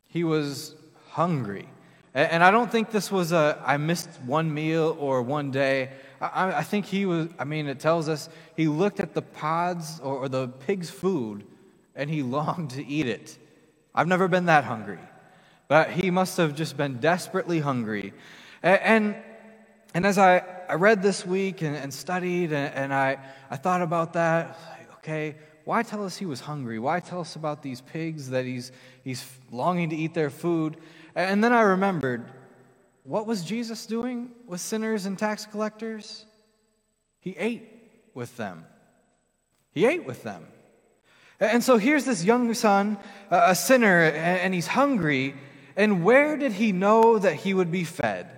He 0.09 0.25
was 0.25 0.75
hungry. 1.11 1.69
And, 2.15 2.31
and 2.31 2.45
I 2.45 2.51
don't 2.51 2.71
think 2.71 2.91
this 2.91 3.11
was 3.11 3.33
a, 3.33 3.61
I 3.65 3.77
missed 3.77 4.09
one 4.25 4.53
meal 4.53 4.97
or 4.99 5.23
one 5.23 5.51
day. 5.51 5.91
I, 6.21 6.59
I 6.59 6.63
think 6.63 6.87
he 6.87 7.07
was, 7.07 7.29
I 7.39 7.45
mean, 7.45 7.67
it 7.67 7.81
tells 7.81 8.09
us 8.09 8.29
he 8.57 8.69
looked 8.69 9.01
at 9.01 9.15
the 9.15 9.23
pods 9.23 10.01
or, 10.01 10.19
or 10.19 10.29
the 10.29 10.49
pig's 10.49 10.91
food 10.91 11.45
and 11.97 12.09
he 12.09 12.23
longed 12.37 12.71
to 12.71 12.87
eat 12.87 13.07
it. 13.07 13.37
I've 13.95 14.09
never 14.09 14.27
been 14.27 14.47
that 14.47 14.65
hungry, 14.65 14.99
but 15.69 15.91
he 15.91 16.11
must 16.11 16.37
have 16.37 16.55
just 16.55 16.77
been 16.77 16.99
desperately 16.99 17.61
hungry. 17.61 18.13
And, 18.63 18.81
and, 18.81 19.17
and 19.95 20.05
as 20.05 20.19
I, 20.19 20.43
I 20.69 20.75
read 20.75 21.03
this 21.03 21.25
week 21.25 21.63
and, 21.63 21.77
and 21.77 21.95
studied 21.95 22.53
and, 22.53 22.75
and 22.75 22.93
I, 22.93 23.19
I 23.51 23.57
thought 23.57 23.81
about 23.81 24.15
that, 24.15 24.59
okay, 24.99 25.37
why 25.65 25.83
tell 25.83 26.05
us 26.05 26.17
he 26.17 26.27
was 26.27 26.41
hungry? 26.41 26.79
Why 26.79 27.01
tell 27.01 27.21
us 27.21 27.37
about 27.37 27.63
these 27.63 27.81
pigs 27.81 28.31
that 28.31 28.45
he's, 28.45 28.73
he's 29.03 29.25
longing 29.51 29.91
to 29.91 29.97
eat 29.97 30.13
their 30.13 30.31
food? 30.31 30.77
And 31.15 31.43
then 31.43 31.53
I 31.53 31.63
remembered 31.63 32.25
what 33.05 33.27
was 33.27 33.45
Jesus 33.45 33.87
doing 33.87 34.31
with 34.47 34.61
sinners 34.61 35.07
and 35.07 35.19
tax 35.19 35.47
collectors? 35.47 36.27
He 37.21 37.37
ate 37.39 37.69
with 38.15 38.37
them. 38.37 38.65
He 39.73 39.87
ate 39.87 40.05
with 40.05 40.23
them. 40.23 40.47
And 41.39 41.63
so 41.63 41.77
here's 41.77 42.05
this 42.05 42.25
young 42.25 42.53
son, 42.55 42.99
a 43.31 43.55
sinner, 43.55 44.03
and 44.03 44.55
he's 44.55 44.67
hungry. 44.67 45.35
And 45.77 46.05
where 46.05 46.37
did 46.37 46.53
he 46.53 46.73
know 46.73 47.19
that 47.19 47.35
he 47.35 47.55
would 47.55 47.71
be 47.71 47.85
fed? 47.85 48.31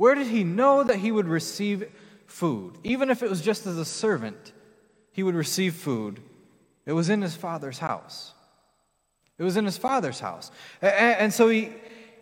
Where 0.00 0.14
did 0.14 0.28
he 0.28 0.44
know 0.44 0.82
that 0.82 0.96
he 0.96 1.12
would 1.12 1.28
receive 1.28 1.86
food? 2.24 2.78
Even 2.82 3.10
if 3.10 3.22
it 3.22 3.28
was 3.28 3.42
just 3.42 3.66
as 3.66 3.76
a 3.76 3.84
servant, 3.84 4.54
he 5.12 5.22
would 5.22 5.34
receive 5.34 5.74
food. 5.74 6.20
It 6.86 6.94
was 6.94 7.10
in 7.10 7.20
his 7.20 7.36
father's 7.36 7.80
house. 7.80 8.32
It 9.36 9.42
was 9.42 9.58
in 9.58 9.66
his 9.66 9.76
father's 9.76 10.18
house. 10.18 10.50
And 10.80 11.30
so 11.30 11.50
he, 11.50 11.68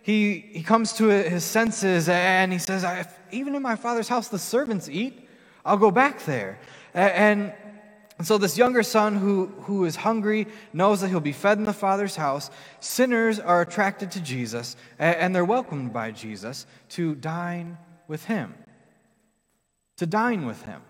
he, 0.02 0.40
he 0.54 0.64
comes 0.64 0.94
to 0.94 1.04
his 1.04 1.44
senses 1.44 2.08
and 2.08 2.52
he 2.52 2.58
says, 2.58 2.84
Even 3.30 3.54
in 3.54 3.62
my 3.62 3.76
father's 3.76 4.08
house, 4.08 4.26
the 4.26 4.40
servants 4.40 4.88
eat. 4.88 5.28
I'll 5.64 5.76
go 5.76 5.92
back 5.92 6.24
there. 6.24 6.58
And, 6.94 7.52
and 8.18 8.26
so, 8.26 8.36
this 8.36 8.58
younger 8.58 8.82
son 8.82 9.14
who, 9.14 9.46
who 9.62 9.84
is 9.84 9.94
hungry 9.94 10.48
knows 10.72 11.00
that 11.00 11.08
he'll 11.08 11.20
be 11.20 11.32
fed 11.32 11.58
in 11.58 11.64
the 11.64 11.72
father's 11.72 12.16
house. 12.16 12.50
Sinners 12.80 13.38
are 13.38 13.60
attracted 13.62 14.10
to 14.12 14.20
Jesus 14.20 14.74
and 14.98 15.34
they're 15.34 15.44
welcomed 15.44 15.92
by 15.92 16.10
Jesus 16.10 16.66
to 16.90 17.14
dine 17.14 17.78
with 18.08 18.24
him. 18.24 18.54
To 19.98 20.06
dine 20.06 20.46
with 20.46 20.62
him, 20.62 20.82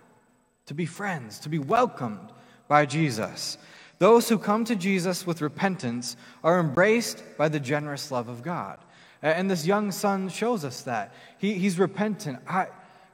to 0.67 0.75
be 0.75 0.87
friends, 0.87 1.39
to 1.41 1.51
be 1.51 1.59
welcomed 1.59 2.33
by 2.67 2.87
Jesus. 2.87 3.59
Those 3.99 4.29
who 4.29 4.39
come 4.39 4.65
to 4.65 4.77
Jesus 4.77 5.27
with 5.27 5.43
repentance 5.43 6.17
are 6.43 6.59
embraced 6.59 7.23
by 7.37 7.49
the 7.49 7.61
generous 7.61 8.11
love 8.11 8.29
of 8.29 8.43
God. 8.43 8.79
And 9.21 9.51
this 9.51 9.67
young 9.67 9.91
son 9.93 10.29
shows 10.29 10.65
us 10.65 10.83
that. 10.83 11.13
He, 11.39 11.55
he's 11.55 11.79
repentant. 11.79 12.39
I, 12.49 12.69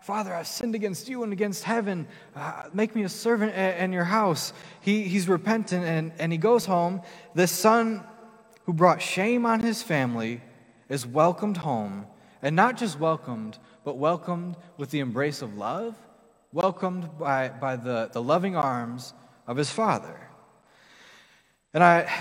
Father, 0.05 0.35
I've 0.35 0.47
sinned 0.47 0.75
against 0.75 1.09
you 1.09 1.23
and 1.23 1.33
against 1.33 1.65
heaven. 1.65 2.07
Uh, 2.37 2.65
make 2.75 2.95
me 2.95 3.05
a 3.05 3.09
servant 3.09 3.55
in 3.55 3.91
your 3.91 4.05
house. 4.05 4.53
He, 4.83 5.05
he's 5.05 5.27
repentant 5.29 5.83
and, 5.83 6.13
and 6.19 6.31
he 6.31 6.37
goes 6.37 6.67
home. 6.67 7.01
This 7.35 7.51
son 7.51 8.05
who 8.67 8.75
brought 8.75 9.01
shame 9.01 9.47
on 9.47 9.61
his 9.61 9.83
family 9.83 10.43
is 10.91 11.07
welcomed 11.07 11.57
home. 11.57 12.07
And 12.43 12.55
not 12.55 12.77
just 12.77 13.01
welcomed, 13.01 13.57
but 13.83 13.97
welcomed 13.97 14.57
with 14.77 14.91
the 14.91 15.01
embrace 15.01 15.41
of 15.41 15.57
love, 15.57 15.97
welcomed 16.53 17.09
by, 17.19 17.49
by 17.49 17.77
the, 17.77 18.11
the 18.13 18.23
loving 18.23 18.57
arms 18.57 19.15
of 19.47 19.57
his 19.57 19.71
father. 19.71 20.21
And 21.73 21.83
I, 21.83 22.13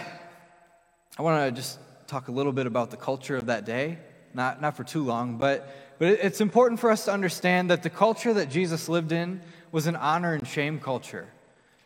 I 1.19 1.21
want 1.21 1.53
to 1.53 1.61
just 1.61 1.79
talk 2.07 2.29
a 2.29 2.31
little 2.31 2.53
bit 2.53 2.65
about 2.65 2.91
the 2.91 2.97
culture 2.97 3.35
of 3.35 3.47
that 3.47 3.65
day, 3.65 3.97
not, 4.33 4.61
not 4.61 4.77
for 4.77 4.85
too 4.85 5.03
long, 5.03 5.37
but, 5.37 5.82
but 6.03 6.19
it's 6.21 6.41
important 6.41 6.81
for 6.81 6.91
us 6.91 7.05
to 7.05 7.13
understand 7.13 7.69
that 7.69 7.81
the 7.81 7.89
culture 7.89 8.33
that 8.33 8.49
Jesus 8.49 8.89
lived 8.89 9.13
in 9.13 9.39
was 9.71 9.87
an 9.87 9.95
honor 9.95 10.33
and 10.33 10.45
shame 10.45 10.77
culture. 10.77 11.29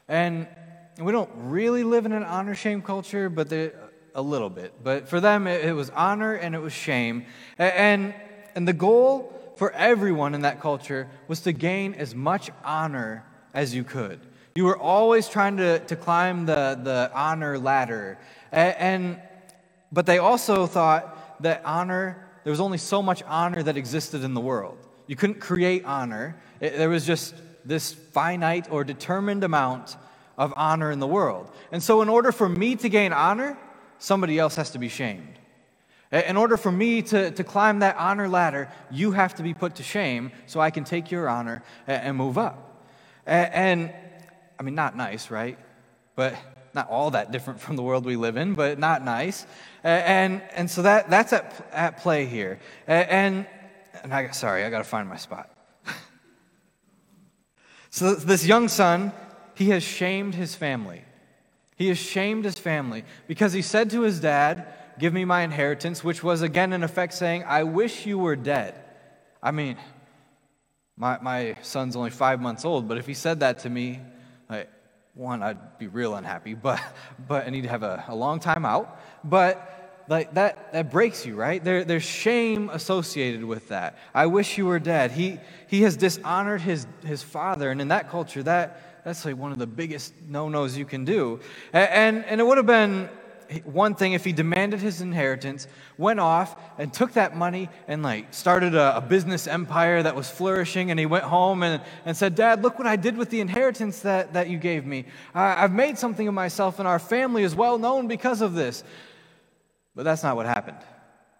And 0.07 0.47
we 0.99 1.11
don't 1.11 1.29
really 1.35 1.83
live 1.83 2.07
in 2.07 2.13
an 2.13 2.23
honor 2.23 2.55
shame 2.55 2.81
culture, 2.81 3.29
but 3.29 3.47
they, 3.47 3.71
a 4.15 4.21
little 4.23 4.49
bit. 4.49 4.73
But 4.83 5.07
for 5.07 5.19
them, 5.19 5.45
it, 5.45 5.65
it 5.65 5.73
was 5.73 5.91
honor 5.91 6.33
and 6.33 6.55
it 6.55 6.57
was 6.57 6.73
shame. 6.73 7.27
And, 7.59 8.15
and 8.55 8.67
the 8.67 8.73
goal 8.73 9.53
for 9.55 9.71
everyone 9.73 10.33
in 10.33 10.41
that 10.41 10.61
culture 10.61 11.07
was 11.27 11.41
to 11.41 11.51
gain 11.51 11.93
as 11.93 12.15
much 12.15 12.49
honor 12.65 13.23
as 13.53 13.75
you 13.75 13.83
could. 13.83 14.19
You 14.55 14.63
were 14.63 14.79
always 14.79 15.29
trying 15.29 15.57
to, 15.57 15.77
to 15.77 15.95
climb 15.95 16.47
the, 16.47 16.79
the 16.81 17.11
honor 17.13 17.59
ladder. 17.59 18.17
And, 18.51 18.75
and 18.77 19.21
but 19.91 20.07
they 20.07 20.17
also 20.17 20.65
thought 20.65 21.43
that 21.43 21.61
honor, 21.63 22.26
there 22.47 22.51
was 22.53 22.61
only 22.61 22.77
so 22.77 23.03
much 23.03 23.21
honor 23.23 23.61
that 23.61 23.75
existed 23.75 24.23
in 24.23 24.33
the 24.33 24.39
world. 24.39 24.77
You 25.05 25.17
couldn't 25.17 25.41
create 25.41 25.83
honor, 25.83 26.37
it, 26.61 26.77
there 26.77 26.87
was 26.87 27.05
just 27.05 27.35
this 27.65 27.91
finite 27.91 28.71
or 28.71 28.85
determined 28.85 29.43
amount 29.43 29.97
of 30.37 30.53
honor 30.55 30.89
in 30.89 30.99
the 30.99 31.07
world. 31.07 31.51
And 31.73 31.83
so, 31.83 32.01
in 32.01 32.07
order 32.07 32.31
for 32.31 32.47
me 32.47 32.77
to 32.77 32.87
gain 32.87 33.11
honor, 33.11 33.57
somebody 33.99 34.39
else 34.39 34.55
has 34.55 34.71
to 34.71 34.79
be 34.79 34.87
shamed. 34.87 35.37
In 36.09 36.37
order 36.37 36.55
for 36.55 36.71
me 36.71 37.01
to, 37.01 37.31
to 37.31 37.43
climb 37.43 37.79
that 37.79 37.97
honor 37.97 38.29
ladder, 38.29 38.71
you 38.89 39.11
have 39.11 39.35
to 39.35 39.43
be 39.43 39.53
put 39.53 39.75
to 39.75 39.83
shame 39.83 40.31
so 40.45 40.61
I 40.61 40.71
can 40.71 40.85
take 40.85 41.11
your 41.11 41.27
honor 41.27 41.63
and, 41.85 42.01
and 42.01 42.17
move 42.17 42.37
up. 42.37 42.81
And, 43.25 43.53
and, 43.53 43.93
I 44.57 44.63
mean, 44.63 44.75
not 44.75 44.95
nice, 44.95 45.29
right? 45.29 45.59
But 46.15 46.33
not 46.77 46.89
all 46.89 47.11
that 47.11 47.31
different 47.31 47.59
from 47.59 47.75
the 47.75 47.81
world 47.81 48.05
we 48.05 48.15
live 48.15 48.37
in, 48.37 48.53
but 48.53 48.77
not 48.77 49.03
nice. 49.03 49.47
And, 49.83 50.43
and 50.53 50.69
so 50.69 50.83
that, 50.83 51.09
that's 51.09 51.33
at, 51.33 51.67
at 51.73 51.97
play 51.97 52.27
here. 52.27 52.59
And, 52.85 53.47
and 54.03 54.13
I, 54.13 54.29
sorry, 54.29 54.63
I 54.63 54.69
got 54.69 54.77
to 54.77 54.83
find 54.83 55.09
my 55.09 55.17
spot. 55.17 55.49
so 57.89 58.13
this 58.13 58.45
young 58.45 58.67
son, 58.67 59.11
he 59.55 59.71
has 59.71 59.81
shamed 59.81 60.35
his 60.35 60.53
family. 60.53 61.01
He 61.75 61.87
has 61.87 61.97
shamed 61.97 62.45
his 62.45 62.59
family 62.59 63.05
because 63.27 63.53
he 63.53 63.63
said 63.63 63.89
to 63.89 64.01
his 64.01 64.19
dad, 64.19 64.67
Give 64.99 65.13
me 65.13 65.25
my 65.25 65.41
inheritance, 65.41 66.03
which 66.03 66.23
was 66.23 66.41
again, 66.41 66.73
in 66.73 66.83
effect, 66.83 67.13
saying, 67.13 67.43
I 67.45 67.63
wish 67.63 68.05
you 68.05 68.17
were 68.17 68.35
dead. 68.35 68.73
I 69.43 69.51
mean, 69.51 69.77
my, 70.95 71.19
my 71.21 71.57
son's 71.61 71.95
only 71.95 72.09
five 72.09 72.41
months 72.41 72.65
old, 72.65 72.87
but 72.87 72.97
if 72.97 73.05
he 73.05 73.13
said 73.13 73.41
that 73.41 73.59
to 73.59 73.69
me, 73.69 73.99
like, 74.49 74.69
one, 75.17 75.41
I'd 75.41 75.77
be 75.79 75.87
real 75.87 76.15
unhappy, 76.15 76.53
but, 76.53 76.79
but 77.27 77.47
I 77.47 77.49
need 77.49 77.63
to 77.63 77.69
have 77.69 77.83
a, 77.83 78.05
a 78.07 78.15
long 78.15 78.39
time 78.39 78.65
out. 78.65 78.99
But 79.23 80.05
like 80.07 80.35
that, 80.35 80.71
that 80.73 80.91
breaks 80.91 81.25
you, 81.25 81.35
right? 81.35 81.63
There, 81.63 81.83
there's 81.83 82.03
shame 82.03 82.69
associated 82.69 83.43
with 83.43 83.69
that. 83.69 83.97
I 84.13 84.27
wish 84.27 84.57
you 84.57 84.65
were 84.65 84.79
dead. 84.79 85.11
He, 85.11 85.39
he 85.67 85.81
has 85.81 85.97
dishonored 85.97 86.61
his, 86.61 86.87
his 87.03 87.23
father, 87.23 87.71
and 87.71 87.81
in 87.81 87.89
that 87.89 88.09
culture, 88.09 88.43
that, 88.43 89.03
that's 89.03 89.25
like 89.25 89.37
one 89.37 89.51
of 89.51 89.57
the 89.57 89.67
biggest 89.67 90.13
no-nos 90.27 90.77
you 90.77 90.85
can 90.85 91.03
do. 91.03 91.39
And, 91.73 91.89
and, 91.89 92.25
and 92.25 92.41
it 92.41 92.45
would 92.45 92.57
have 92.57 92.65
been 92.67 93.09
one 93.63 93.95
thing 93.95 94.13
if 94.13 94.25
he 94.25 94.33
demanded 94.33 94.79
his 94.79 95.01
inheritance, 95.01 95.67
went 95.97 96.19
off 96.19 96.55
and 96.77 96.93
took 96.93 97.13
that 97.13 97.35
money 97.35 97.69
and 97.87 98.03
like 98.03 98.33
started 98.33 98.75
a, 98.75 98.97
a, 98.97 99.01
business 99.01 99.47
empire 99.47 100.03
that 100.03 100.15
was 100.15 100.29
flourishing, 100.29 100.91
and 100.91 100.99
he 100.99 101.05
went 101.05 101.23
home 101.23 101.63
and, 101.63 101.81
and 102.05 102.15
said, 102.15 102.35
Dad, 102.35 102.61
look 102.61 102.77
what 102.77 102.87
I 102.87 102.95
did 102.95 103.17
with 103.17 103.29
the 103.29 103.39
inheritance 103.39 104.01
that, 104.01 104.33
that 104.33 104.49
you 104.49 104.57
gave 104.57 104.85
me. 104.85 105.05
I, 105.33 105.63
I've 105.63 105.73
made 105.73 105.97
something 105.97 106.27
of 106.27 106.33
myself, 106.33 106.79
and 106.79 106.87
our 106.87 106.99
family 106.99 107.43
is 107.43 107.55
well 107.55 107.77
known 107.77 108.07
because 108.07 108.41
of 108.41 108.53
this. 108.53 108.83
But 109.95 110.03
that's 110.03 110.23
not 110.23 110.35
what 110.35 110.45
happened. 110.45 110.77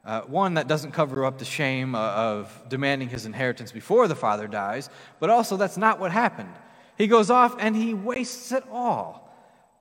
Uh, 0.06 0.22
one, 0.22 0.54
that 0.54 0.68
doesn't 0.68 0.94
cover 0.94 1.26
up 1.26 1.38
the 1.38 1.46
shame 1.46 1.94
of 1.94 2.64
demanding 2.70 3.10
his 3.10 3.26
inheritance 3.26 3.74
before 3.74 4.08
the 4.08 4.16
father 4.16 4.48
dies, 4.48 4.90
but 5.20 5.30
also 5.30 5.58
that's 5.58 5.78
not 5.78 6.00
what 6.00 6.12
happened. 6.12 6.54
He 6.98 7.08
goes 7.08 7.30
off 7.30 7.56
and 7.60 7.76
he 7.76 7.94
wastes 7.94 8.52
it 8.52 8.64
all 8.72 9.30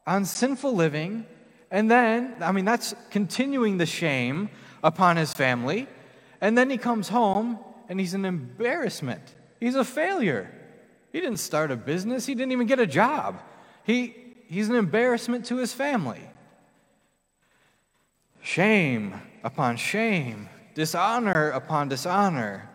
on 0.07 0.25
sinful 0.25 0.75
living 0.75 1.27
and 1.71 1.91
then, 1.91 2.37
I 2.41 2.53
mean, 2.53 2.65
that's 2.65 2.95
continuing 3.11 3.79
the 3.79 3.87
shame 3.87 4.51
upon 4.83 5.17
his 5.17 5.33
family. 5.33 5.89
And 6.41 6.57
then 6.57 6.71
he 6.71 6.79
comes 6.79 7.09
home 7.09 7.59
and 7.89 7.99
he's 7.99 8.15
an 8.15 8.25
embarrassment. 8.25 9.23
He's 9.59 9.75
a 9.75 9.85
failure. 9.85 10.51
He 11.13 11.21
didn't 11.21 11.39
start 11.39 11.71
a 11.71 11.77
business, 11.77 12.27
he 12.27 12.35
didn't 12.35 12.53
even 12.53 12.67
get 12.67 12.79
a 12.79 12.87
job. 12.87 13.41
He, 13.85 14.15
he's 14.49 14.69
an 14.69 14.75
embarrassment 14.75 15.47
to 15.47 15.57
his 15.57 15.73
family. 15.73 16.21
Shame 18.43 19.15
upon 19.43 19.77
shame, 19.77 20.49
dishonor 20.75 21.51
upon 21.51 21.89
dishonor. 21.89 22.69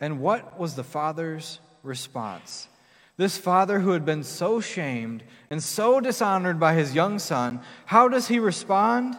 And 0.00 0.20
what 0.20 0.58
was 0.58 0.74
the 0.74 0.82
father's 0.82 1.60
response? 1.82 2.66
This 3.16 3.36
father 3.36 3.80
who 3.80 3.92
had 3.92 4.04
been 4.04 4.22
so 4.22 4.60
shamed 4.60 5.22
and 5.50 5.62
so 5.62 6.00
dishonored 6.00 6.58
by 6.58 6.74
his 6.74 6.94
young 6.94 7.18
son, 7.18 7.60
how 7.86 8.08
does 8.08 8.28
he 8.28 8.38
respond? 8.38 9.18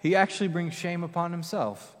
He 0.00 0.14
actually 0.14 0.48
brings 0.48 0.74
shame 0.74 1.02
upon 1.02 1.30
himself. 1.32 1.96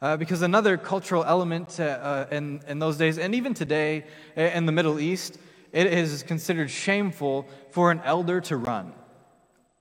Uh, 0.00 0.16
because 0.16 0.42
another 0.42 0.76
cultural 0.76 1.24
element 1.24 1.80
uh, 1.80 1.82
uh, 1.82 2.26
in, 2.30 2.60
in 2.68 2.78
those 2.78 2.96
days, 2.96 3.18
and 3.18 3.34
even 3.34 3.52
today 3.52 4.04
uh, 4.36 4.42
in 4.42 4.64
the 4.64 4.70
Middle 4.70 5.00
East, 5.00 5.38
it 5.72 5.86
is 5.86 6.22
considered 6.22 6.70
shameful 6.70 7.48
for 7.70 7.90
an 7.90 8.00
elder 8.04 8.40
to 8.42 8.56
run. 8.56 8.92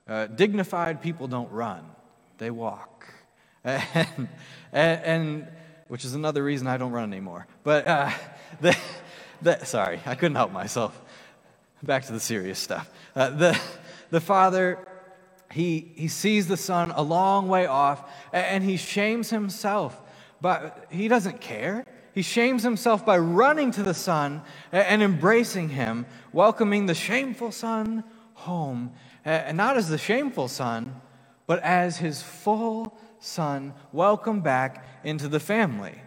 Uh, 0.07 0.25
dignified 0.25 1.01
people 1.01 1.27
don't 1.27 1.51
run, 1.51 1.83
they 2.37 2.51
walk. 2.51 3.05
And, 3.63 4.29
and, 4.71 5.03
and, 5.03 5.47
which 5.87 6.03
is 6.03 6.13
another 6.13 6.43
reason 6.43 6.67
I 6.67 6.77
don't 6.77 6.91
run 6.91 7.11
anymore. 7.11 7.47
But 7.63 7.87
uh, 7.87 8.11
the, 9.41 9.63
sorry, 9.65 10.01
I 10.05 10.15
couldn't 10.15 10.35
help 10.35 10.51
myself. 10.51 10.99
Back 11.83 12.05
to 12.05 12.13
the 12.13 12.19
serious 12.19 12.59
stuff. 12.59 12.89
Uh, 13.15 13.29
the, 13.29 13.59
the 14.09 14.21
father, 14.21 14.79
he, 15.51 15.91
he 15.95 16.07
sees 16.07 16.47
the 16.47 16.57
son 16.57 16.91
a 16.95 17.01
long 17.01 17.47
way 17.47 17.65
off 17.67 18.09
and 18.33 18.63
he 18.63 18.77
shames 18.77 19.29
himself, 19.29 19.99
but 20.41 20.87
he 20.89 21.07
doesn't 21.07 21.39
care. 21.39 21.85
He 22.13 22.23
shames 22.23 22.63
himself 22.63 23.05
by 23.05 23.19
running 23.19 23.69
to 23.71 23.83
the 23.83 23.93
son 23.93 24.41
and 24.71 25.03
embracing 25.03 25.69
him, 25.69 26.07
welcoming 26.33 26.87
the 26.87 26.95
shameful 26.95 27.51
son 27.51 28.03
home. 28.33 28.93
And 29.23 29.57
not 29.57 29.77
as 29.77 29.89
the 29.89 29.99
shameful 29.99 30.47
son, 30.47 30.99
but 31.45 31.61
as 31.61 31.97
his 31.97 32.23
full 32.23 32.97
son, 33.19 33.73
welcome 33.91 34.41
back 34.41 34.85
into 35.03 35.27
the 35.27 35.39
family. 35.39 36.01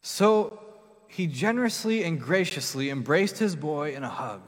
So 0.00 0.61
he 1.12 1.26
generously 1.26 2.04
and 2.04 2.18
graciously 2.18 2.88
embraced 2.88 3.36
his 3.36 3.54
boy 3.54 3.94
in 3.94 4.02
a 4.02 4.08
hug 4.08 4.40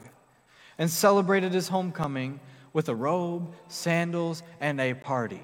and 0.79 0.89
celebrated 0.89 1.53
his 1.53 1.67
homecoming 1.67 2.39
with 2.73 2.89
a 2.89 2.95
robe, 2.95 3.53
sandals, 3.67 4.41
and 4.59 4.81
a 4.81 4.95
party. 4.95 5.43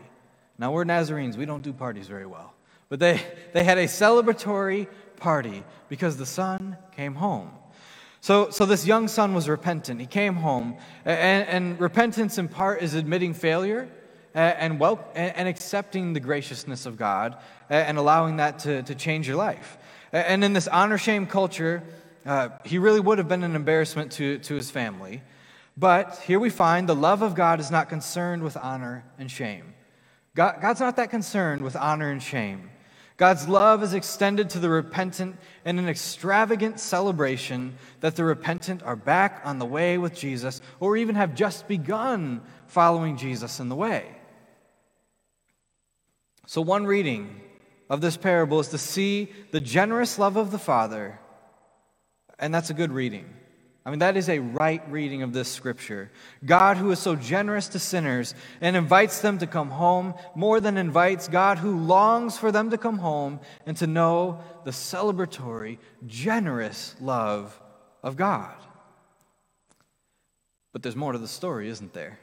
Now, 0.58 0.72
we're 0.72 0.84
Nazarenes, 0.84 1.38
we 1.38 1.46
don't 1.46 1.62
do 1.62 1.74
parties 1.74 2.08
very 2.08 2.26
well. 2.26 2.56
But 2.90 3.00
they, 3.00 3.22
they 3.54 3.64
had 3.64 3.78
a 3.78 3.86
celebratory 3.86 4.88
party 5.18 5.64
because 5.90 6.18
the 6.18 6.26
son 6.26 6.76
came 6.96 7.14
home. 7.14 7.52
So, 8.20 8.50
so 8.50 8.66
this 8.66 8.88
young 8.88 9.08
son 9.08 9.36
was 9.36 9.48
repentant. 9.48 10.00
He 10.00 10.08
came 10.08 10.34
home, 10.34 10.76
and, 11.06 11.48
and 11.48 11.80
repentance 11.80 12.40
in 12.40 12.48
part 12.48 12.82
is 12.82 12.96
admitting 12.96 13.36
failure 13.36 13.88
and, 14.34 14.80
well, 14.80 15.08
and 15.14 15.48
accepting 15.48 16.14
the 16.14 16.20
graciousness 16.20 16.88
of 16.88 16.98
God 16.98 17.38
and 17.70 18.00
allowing 18.00 18.38
that 18.38 18.58
to, 18.60 18.82
to 18.84 18.96
change 18.96 19.28
your 19.28 19.38
life. 19.38 19.78
And 20.12 20.44
in 20.44 20.54
this 20.54 20.68
honor 20.68 20.98
shame 20.98 21.26
culture, 21.26 21.84
uh, 22.26 22.50
he 22.66 22.78
really 22.78 23.00
would 23.00 23.18
have 23.18 23.28
been 23.28 23.44
an 23.44 23.56
embarrassment 23.56 24.12
to, 24.14 24.40
to 24.40 24.56
his 24.56 24.70
family. 24.70 25.22
But 25.78 26.22
here 26.26 26.40
we 26.40 26.50
find 26.50 26.88
the 26.88 26.96
love 26.96 27.22
of 27.22 27.34
God 27.34 27.60
is 27.60 27.72
not 27.72 27.90
concerned 27.90 28.44
with 28.44 28.58
honor 28.58 29.06
and 29.18 29.32
shame. 29.32 29.74
God, 30.36 30.62
God's 30.62 30.80
not 30.80 30.98
that 30.98 31.10
concerned 31.10 31.62
with 31.62 31.76
honor 31.76 32.12
and 32.12 32.22
shame. 32.22 32.70
God's 33.18 33.48
love 33.48 33.84
is 33.84 33.94
extended 33.94 34.50
to 34.52 34.60
the 34.60 34.70
repentant 34.70 35.38
in 35.64 35.78
an 35.78 35.88
extravagant 35.88 36.80
celebration 36.80 37.76
that 38.00 38.16
the 38.16 38.24
repentant 38.24 38.82
are 38.84 38.96
back 38.96 39.42
on 39.46 39.60
the 39.60 39.66
way 39.66 39.98
with 39.98 40.16
Jesus 40.16 40.62
or 40.80 40.98
even 40.98 41.16
have 41.16 41.36
just 41.36 41.68
begun 41.68 42.42
following 42.68 43.18
Jesus 43.18 43.60
in 43.60 43.70
the 43.70 43.76
way. 43.76 44.06
So, 46.48 46.62
one 46.62 46.86
reading 46.86 47.41
of 47.92 48.00
this 48.00 48.16
parable 48.16 48.62
is 48.62 48.70
to 48.70 48.78
see 48.78 49.30
the 49.52 49.60
generous 49.60 50.18
love 50.18 50.38
of 50.38 50.50
the 50.50 50.58
Father, 50.58 51.20
and 52.40 52.54
that's 52.54 52.70
a 52.70 52.74
good 52.74 52.94
reading. 52.94 53.26
I 53.86 53.90
mean, 53.90 54.00
that 54.00 54.16
is 54.16 54.30
a 54.30 54.40
right 54.40 54.82
reading 54.90 55.24
of 55.24 55.34
this 55.34 55.52
scripture. 55.52 56.10
God, 56.46 56.78
who 56.78 56.90
is 56.92 57.00
so 57.00 57.18
generous 57.18 57.68
to 57.68 57.80
sinners 57.80 58.34
and 58.62 58.78
invites 58.78 59.20
them 59.20 59.40
to 59.40 59.48
come 59.48 59.72
home 59.72 60.14
more 60.36 60.62
than 60.62 60.78
invites, 60.78 61.28
God, 61.28 61.58
who 61.58 61.80
longs 61.80 62.38
for 62.38 62.50
them 62.50 62.70
to 62.70 62.78
come 62.78 63.00
home 63.00 63.42
and 63.66 63.76
to 63.76 63.88
know 63.88 64.42
the 64.64 64.72
celebratory, 64.72 65.78
generous 66.08 66.96
love 67.02 67.60
of 68.04 68.16
God. 68.16 68.56
But 70.72 70.82
there's 70.82 70.96
more 70.96 71.12
to 71.12 71.18
the 71.18 71.28
story, 71.28 71.68
isn't 71.68 71.92
there? 71.92 72.20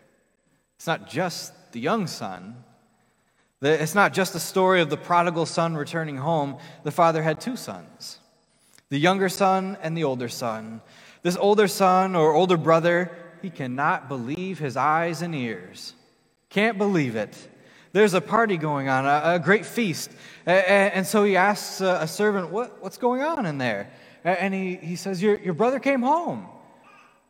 It's 0.76 0.86
not 0.86 1.10
just 1.10 1.52
the 1.72 1.80
young 1.80 2.06
son, 2.06 2.64
it's 3.60 3.94
not 3.94 4.12
just 4.12 4.34
a 4.34 4.40
story 4.40 4.80
of 4.80 4.90
the 4.90 4.96
prodigal 4.96 5.46
son 5.46 5.76
returning 5.76 6.16
home. 6.16 6.58
The 6.84 6.92
father 6.92 7.22
had 7.22 7.40
two 7.40 7.56
sons 7.56 8.18
the 8.90 8.98
younger 8.98 9.28
son 9.28 9.76
and 9.82 9.96
the 9.96 10.04
older 10.04 10.28
son. 10.28 10.80
This 11.22 11.36
older 11.36 11.68
son 11.68 12.16
or 12.16 12.32
older 12.32 12.56
brother, 12.56 13.14
he 13.42 13.50
cannot 13.50 14.08
believe 14.08 14.58
his 14.58 14.76
eyes 14.76 15.20
and 15.20 15.34
ears. 15.34 15.94
Can't 16.48 16.78
believe 16.78 17.16
it. 17.16 17.36
There's 17.92 18.14
a 18.14 18.20
party 18.20 18.56
going 18.56 18.88
on, 18.88 19.04
a, 19.04 19.34
a 19.34 19.38
great 19.38 19.66
feast. 19.66 20.10
And, 20.46 21.06
so 21.06 21.24
he 21.24 21.36
asks 21.36 21.80
a, 21.80 22.06
servant, 22.06 22.50
what, 22.50 22.82
What's 22.82 22.98
going 22.98 23.22
on 23.22 23.44
in 23.46 23.58
there? 23.58 23.90
And 24.24 24.54
he, 24.54 24.76
he 24.76 24.96
says, 24.96 25.22
your, 25.22 25.38
your 25.40 25.54
brother 25.54 25.78
came 25.78 26.02
home. 26.02 26.46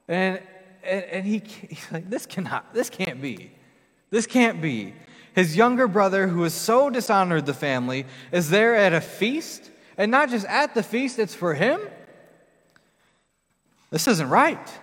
And, 0.07 0.41
and, 0.83 1.05
and 1.05 1.27
he, 1.27 1.39
he's 1.69 1.87
like, 1.91 2.09
This 2.09 2.27
cannot, 2.27 2.73
this 2.75 2.91
can't 2.91 3.21
be. 3.21 3.53
This 4.11 4.27
can't 4.27 4.61
be. 4.61 4.95
His 5.35 5.57
younger 5.57 5.87
brother, 5.87 6.29
who 6.29 6.43
has 6.43 6.55
so 6.55 6.91
dishonored 6.91 7.47
the 7.47 7.55
family, 7.55 8.07
is 8.33 8.51
there 8.51 8.75
at 8.75 8.93
a 8.93 9.01
feast. 9.01 9.71
And 9.97 10.11
not 10.11 10.31
just 10.31 10.47
at 10.47 10.75
the 10.75 10.83
feast, 10.83 11.19
it's 11.19 11.35
for 11.35 11.55
him. 11.55 11.81
This 13.91 14.07
isn't 14.07 14.29
right. 14.29 14.79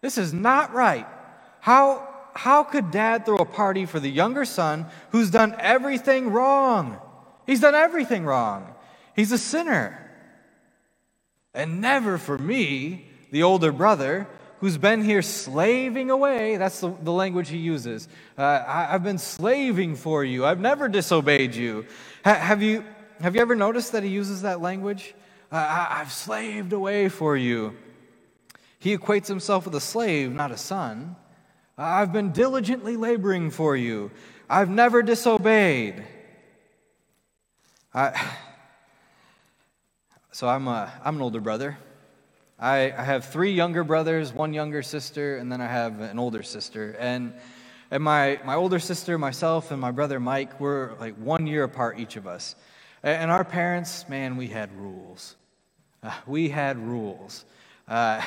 This 0.00 0.18
is 0.18 0.32
not 0.32 0.72
right. 0.72 1.06
How, 1.60 2.08
how 2.34 2.64
could 2.64 2.90
dad 2.90 3.26
throw 3.26 3.38
a 3.38 3.44
party 3.44 3.86
for 3.86 4.00
the 4.00 4.10
younger 4.10 4.44
son 4.44 4.86
who's 5.10 5.30
done 5.30 5.54
everything 5.58 6.30
wrong? 6.30 6.98
He's 7.46 7.60
done 7.60 7.74
everything 7.74 8.24
wrong. 8.24 8.74
He's 9.16 9.32
a 9.32 9.38
sinner. 9.38 10.10
And 11.52 11.80
never 11.80 12.18
for 12.18 12.38
me, 12.38 13.06
the 13.30 13.42
older 13.42 13.72
brother, 13.72 14.28
who's 14.60 14.78
been 14.78 15.02
here 15.02 15.22
slaving 15.22 16.10
away. 16.10 16.56
That's 16.56 16.80
the, 16.80 16.94
the 17.02 17.12
language 17.12 17.48
he 17.48 17.58
uses. 17.58 18.08
Uh, 18.38 18.62
I, 18.66 18.84
have 18.84 19.02
been 19.02 19.18
slaving 19.18 19.96
for 19.96 20.24
you. 20.24 20.44
I've 20.44 20.60
never 20.60 20.88
disobeyed 20.88 21.54
you. 21.54 21.86
Ha, 22.24 22.34
have 22.34 22.62
you. 22.62 22.84
Have 23.20 23.34
you 23.34 23.42
ever 23.42 23.54
noticed 23.54 23.92
that 23.92 24.02
he 24.02 24.08
uses 24.08 24.42
that 24.42 24.62
language? 24.62 25.14
Uh, 25.52 25.56
I, 25.56 26.00
I've 26.00 26.10
slaved 26.10 26.72
away 26.72 27.10
for 27.10 27.36
you. 27.36 27.76
He 28.78 28.96
equates 28.96 29.26
himself 29.26 29.66
with 29.66 29.74
a 29.74 29.80
slave, 29.80 30.32
not 30.32 30.50
a 30.50 30.56
son. 30.56 31.16
I've 31.76 32.12
been 32.12 32.32
diligently 32.32 32.96
laboring 32.96 33.50
for 33.50 33.76
you. 33.76 34.10
I've 34.48 34.70
never 34.70 35.02
disobeyed. 35.02 36.02
I, 37.92 38.18
so 40.32 40.48
I'm, 40.48 40.66
a, 40.66 40.90
I'm 41.04 41.16
an 41.16 41.22
older 41.22 41.40
brother. 41.40 41.76
I, 42.60 42.92
I 42.92 43.02
have 43.04 43.24
three 43.24 43.52
younger 43.52 43.84
brothers, 43.84 44.34
one 44.34 44.52
younger 44.52 44.82
sister, 44.82 45.38
and 45.38 45.50
then 45.50 45.62
I 45.62 45.66
have 45.66 46.00
an 46.00 46.18
older 46.18 46.42
sister. 46.42 46.94
And, 46.98 47.32
and 47.90 48.02
my, 48.02 48.38
my 48.44 48.54
older 48.54 48.78
sister, 48.78 49.16
myself, 49.16 49.70
and 49.70 49.80
my 49.80 49.92
brother 49.92 50.20
Mike, 50.20 50.60
we're 50.60 50.94
like 51.00 51.14
one 51.14 51.46
year 51.46 51.64
apart, 51.64 51.98
each 51.98 52.16
of 52.16 52.26
us. 52.26 52.54
And 53.02 53.30
our 53.30 53.44
parents, 53.44 54.06
man, 54.10 54.36
we 54.36 54.46
had 54.46 54.70
rules. 54.76 55.36
Uh, 56.02 56.12
we 56.26 56.50
had 56.50 56.78
rules. 56.78 57.46
Uh, 57.88 58.20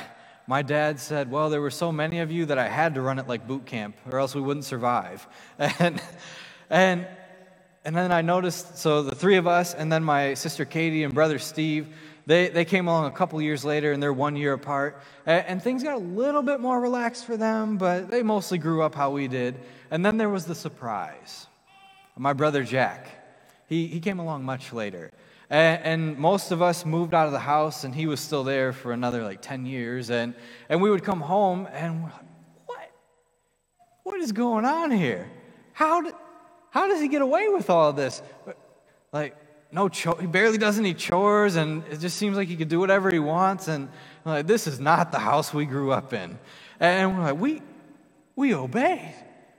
my 0.47 0.63
dad 0.63 0.99
said, 0.99 1.29
Well, 1.29 1.51
there 1.51 1.61
were 1.61 1.69
so 1.69 1.91
many 1.91 2.19
of 2.19 2.31
you 2.31 2.47
that 2.47 2.57
I 2.57 2.67
had 2.67 2.95
to 2.95 3.01
run 3.01 3.19
it 3.19 3.27
like 3.27 3.47
boot 3.47 3.67
camp, 3.67 3.95
or 4.11 4.17
else 4.17 4.33
we 4.33 4.41
wouldn't 4.41 4.65
survive. 4.65 5.27
And, 5.79 6.01
and, 6.71 7.07
and 7.85 7.95
then 7.95 8.11
I 8.11 8.21
noticed, 8.21 8.79
so 8.79 9.03
the 9.03 9.13
three 9.13 9.35
of 9.35 9.45
us, 9.45 9.75
and 9.75 9.91
then 9.91 10.03
my 10.03 10.33
sister 10.33 10.65
Katie 10.65 11.03
and 11.03 11.13
brother 11.13 11.37
Steve, 11.37 11.93
they, 12.25 12.49
they 12.49 12.65
came 12.65 12.87
along 12.87 13.05
a 13.05 13.11
couple 13.11 13.41
years 13.41 13.65
later 13.65 13.91
and 13.91 14.01
they're 14.01 14.13
one 14.13 14.35
year 14.35 14.53
apart. 14.53 15.01
And, 15.25 15.45
and 15.45 15.63
things 15.63 15.83
got 15.83 15.95
a 15.95 15.99
little 15.99 16.41
bit 16.41 16.59
more 16.59 16.79
relaxed 16.79 17.25
for 17.25 17.37
them, 17.37 17.77
but 17.77 18.09
they 18.09 18.23
mostly 18.23 18.57
grew 18.57 18.81
up 18.81 18.95
how 18.95 19.11
we 19.11 19.27
did. 19.27 19.59
And 19.91 20.05
then 20.05 20.17
there 20.17 20.29
was 20.29 20.45
the 20.45 20.55
surprise. 20.55 21.47
My 22.15 22.33
brother 22.33 22.63
Jack, 22.63 23.07
he, 23.67 23.87
he 23.87 23.99
came 23.99 24.19
along 24.19 24.43
much 24.43 24.71
later. 24.71 25.11
And, 25.49 26.17
most 26.17 26.51
of 26.51 26.63
us 26.63 26.83
moved 26.83 27.13
out 27.13 27.27
of 27.27 27.31
the 27.31 27.37
house, 27.37 27.83
and 27.83 27.93
he 27.93 28.07
was 28.07 28.19
still 28.19 28.43
there 28.43 28.73
for 28.73 28.91
another 28.91 29.23
like 29.23 29.39
10 29.41 29.67
years. 29.67 30.09
And, 30.09 30.33
and 30.67 30.81
we 30.81 30.89
would 30.89 31.03
come 31.03 31.21
home, 31.21 31.67
and 31.71 32.01
we're 32.01 32.09
like, 32.09 32.25
what? 32.65 32.91
What 34.01 34.19
is 34.19 34.31
going 34.31 34.65
on 34.65 34.89
here? 34.89 35.29
How, 35.73 36.01
did, 36.01 36.15
how 36.71 36.87
does 36.87 36.99
he 36.99 37.07
get 37.07 37.21
away 37.21 37.49
with 37.49 37.69
all 37.69 37.89
of 37.89 37.95
this? 37.95 38.23
Like, 39.11 39.35
no 39.73 39.89
cho- 39.89 40.15
he 40.15 40.27
barely 40.27 40.57
does 40.57 40.79
any 40.79 40.93
chores 40.93 41.55
and 41.55 41.83
it 41.91 41.99
just 41.99 42.17
seems 42.17 42.37
like 42.37 42.47
he 42.47 42.55
could 42.55 42.69
do 42.69 42.79
whatever 42.79 43.09
he 43.11 43.19
wants 43.19 43.67
and 43.67 43.89
like 44.23 44.47
this 44.47 44.67
is 44.67 44.79
not 44.79 45.11
the 45.11 45.19
house 45.19 45.53
we 45.53 45.65
grew 45.65 45.91
up 45.91 46.13
in 46.13 46.37
and 46.79 47.17
we're 47.17 47.23
like 47.23 47.39
we 47.39 47.61
we 48.35 48.53
obeyed 48.53 49.15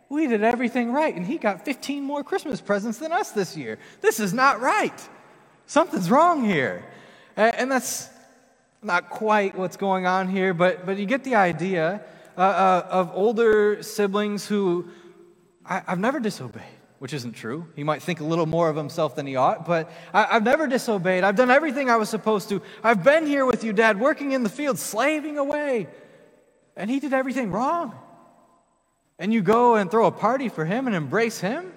We 0.08 0.26
did 0.26 0.44
everything 0.44 0.92
right, 0.92 1.14
and 1.14 1.26
he 1.26 1.38
got 1.38 1.64
15 1.64 2.04
more 2.04 2.22
Christmas 2.22 2.60
presents 2.60 2.98
than 2.98 3.12
us 3.12 3.32
this 3.32 3.56
year. 3.56 3.78
This 4.00 4.20
is 4.20 4.32
not 4.32 4.60
right. 4.60 5.08
Something's 5.66 6.10
wrong 6.10 6.44
here. 6.44 6.84
And 7.36 7.70
that's 7.70 8.08
not 8.82 9.10
quite 9.10 9.56
what's 9.56 9.76
going 9.76 10.06
on 10.06 10.28
here, 10.28 10.54
but, 10.54 10.86
but 10.86 10.98
you 10.98 11.06
get 11.06 11.24
the 11.24 11.34
idea 11.34 12.00
uh, 12.36 12.40
uh, 12.40 12.86
of 12.90 13.10
older 13.14 13.82
siblings 13.82 14.46
who 14.46 14.88
I, 15.64 15.80
have 15.86 15.98
never 15.98 16.20
disobeyed, 16.20 16.62
which 17.04 17.12
isn't 17.12 17.34
true. 17.34 17.68
He 17.76 17.84
might 17.84 18.00
think 18.00 18.20
a 18.20 18.24
little 18.24 18.46
more 18.46 18.70
of 18.70 18.76
himself 18.76 19.14
than 19.14 19.26
he 19.26 19.36
ought, 19.36 19.66
but 19.66 19.92
I, 20.14 20.26
I've 20.30 20.42
never 20.42 20.66
disobeyed. 20.66 21.22
I've 21.22 21.36
done 21.36 21.50
everything 21.50 21.90
I 21.90 21.96
was 21.96 22.08
supposed 22.08 22.48
to. 22.48 22.62
I've 22.82 23.04
been 23.04 23.26
here 23.26 23.44
with 23.44 23.62
you, 23.62 23.74
Dad, 23.74 24.00
working 24.00 24.32
in 24.32 24.42
the 24.42 24.48
field, 24.48 24.78
slaving 24.78 25.36
away. 25.36 25.86
And 26.78 26.88
he 26.88 27.00
did 27.00 27.12
everything 27.12 27.52
wrong. 27.52 27.94
And 29.18 29.34
you 29.34 29.42
go 29.42 29.74
and 29.74 29.90
throw 29.90 30.06
a 30.06 30.10
party 30.10 30.48
for 30.48 30.64
him 30.64 30.86
and 30.86 30.96
embrace 30.96 31.40
him? 31.40 31.74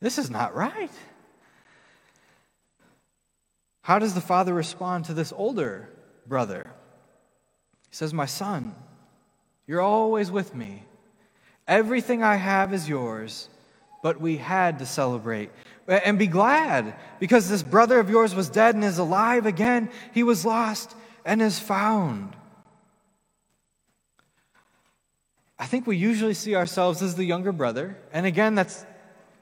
This 0.00 0.16
is 0.16 0.30
not 0.30 0.54
right. 0.54 0.92
How 3.82 3.98
does 3.98 4.14
the 4.14 4.22
father 4.22 4.54
respond 4.54 5.04
to 5.04 5.12
this 5.12 5.30
older 5.36 5.90
brother? 6.26 6.70
He 7.90 7.96
says, 7.96 8.14
My 8.14 8.24
son, 8.24 8.74
you're 9.66 9.82
always 9.82 10.30
with 10.30 10.54
me. 10.54 10.84
Everything 11.68 12.22
I 12.22 12.36
have 12.36 12.72
is 12.72 12.88
yours, 12.88 13.50
but 14.06 14.20
we 14.20 14.36
had 14.36 14.78
to 14.78 14.86
celebrate. 14.86 15.50
And 15.88 16.16
be 16.16 16.28
glad, 16.28 16.94
because 17.18 17.48
this 17.48 17.64
brother 17.64 17.98
of 17.98 18.08
yours 18.08 18.36
was 18.36 18.48
dead 18.48 18.76
and 18.76 18.84
is 18.84 18.98
alive 18.98 19.46
again. 19.46 19.90
He 20.14 20.22
was 20.22 20.44
lost 20.44 20.94
and 21.24 21.42
is 21.42 21.58
found. 21.58 22.36
I 25.58 25.66
think 25.66 25.88
we 25.88 25.96
usually 25.96 26.34
see 26.34 26.54
ourselves 26.54 27.02
as 27.02 27.16
the 27.16 27.24
younger 27.24 27.50
brother. 27.50 27.98
And 28.12 28.26
again, 28.26 28.54
that's, 28.54 28.86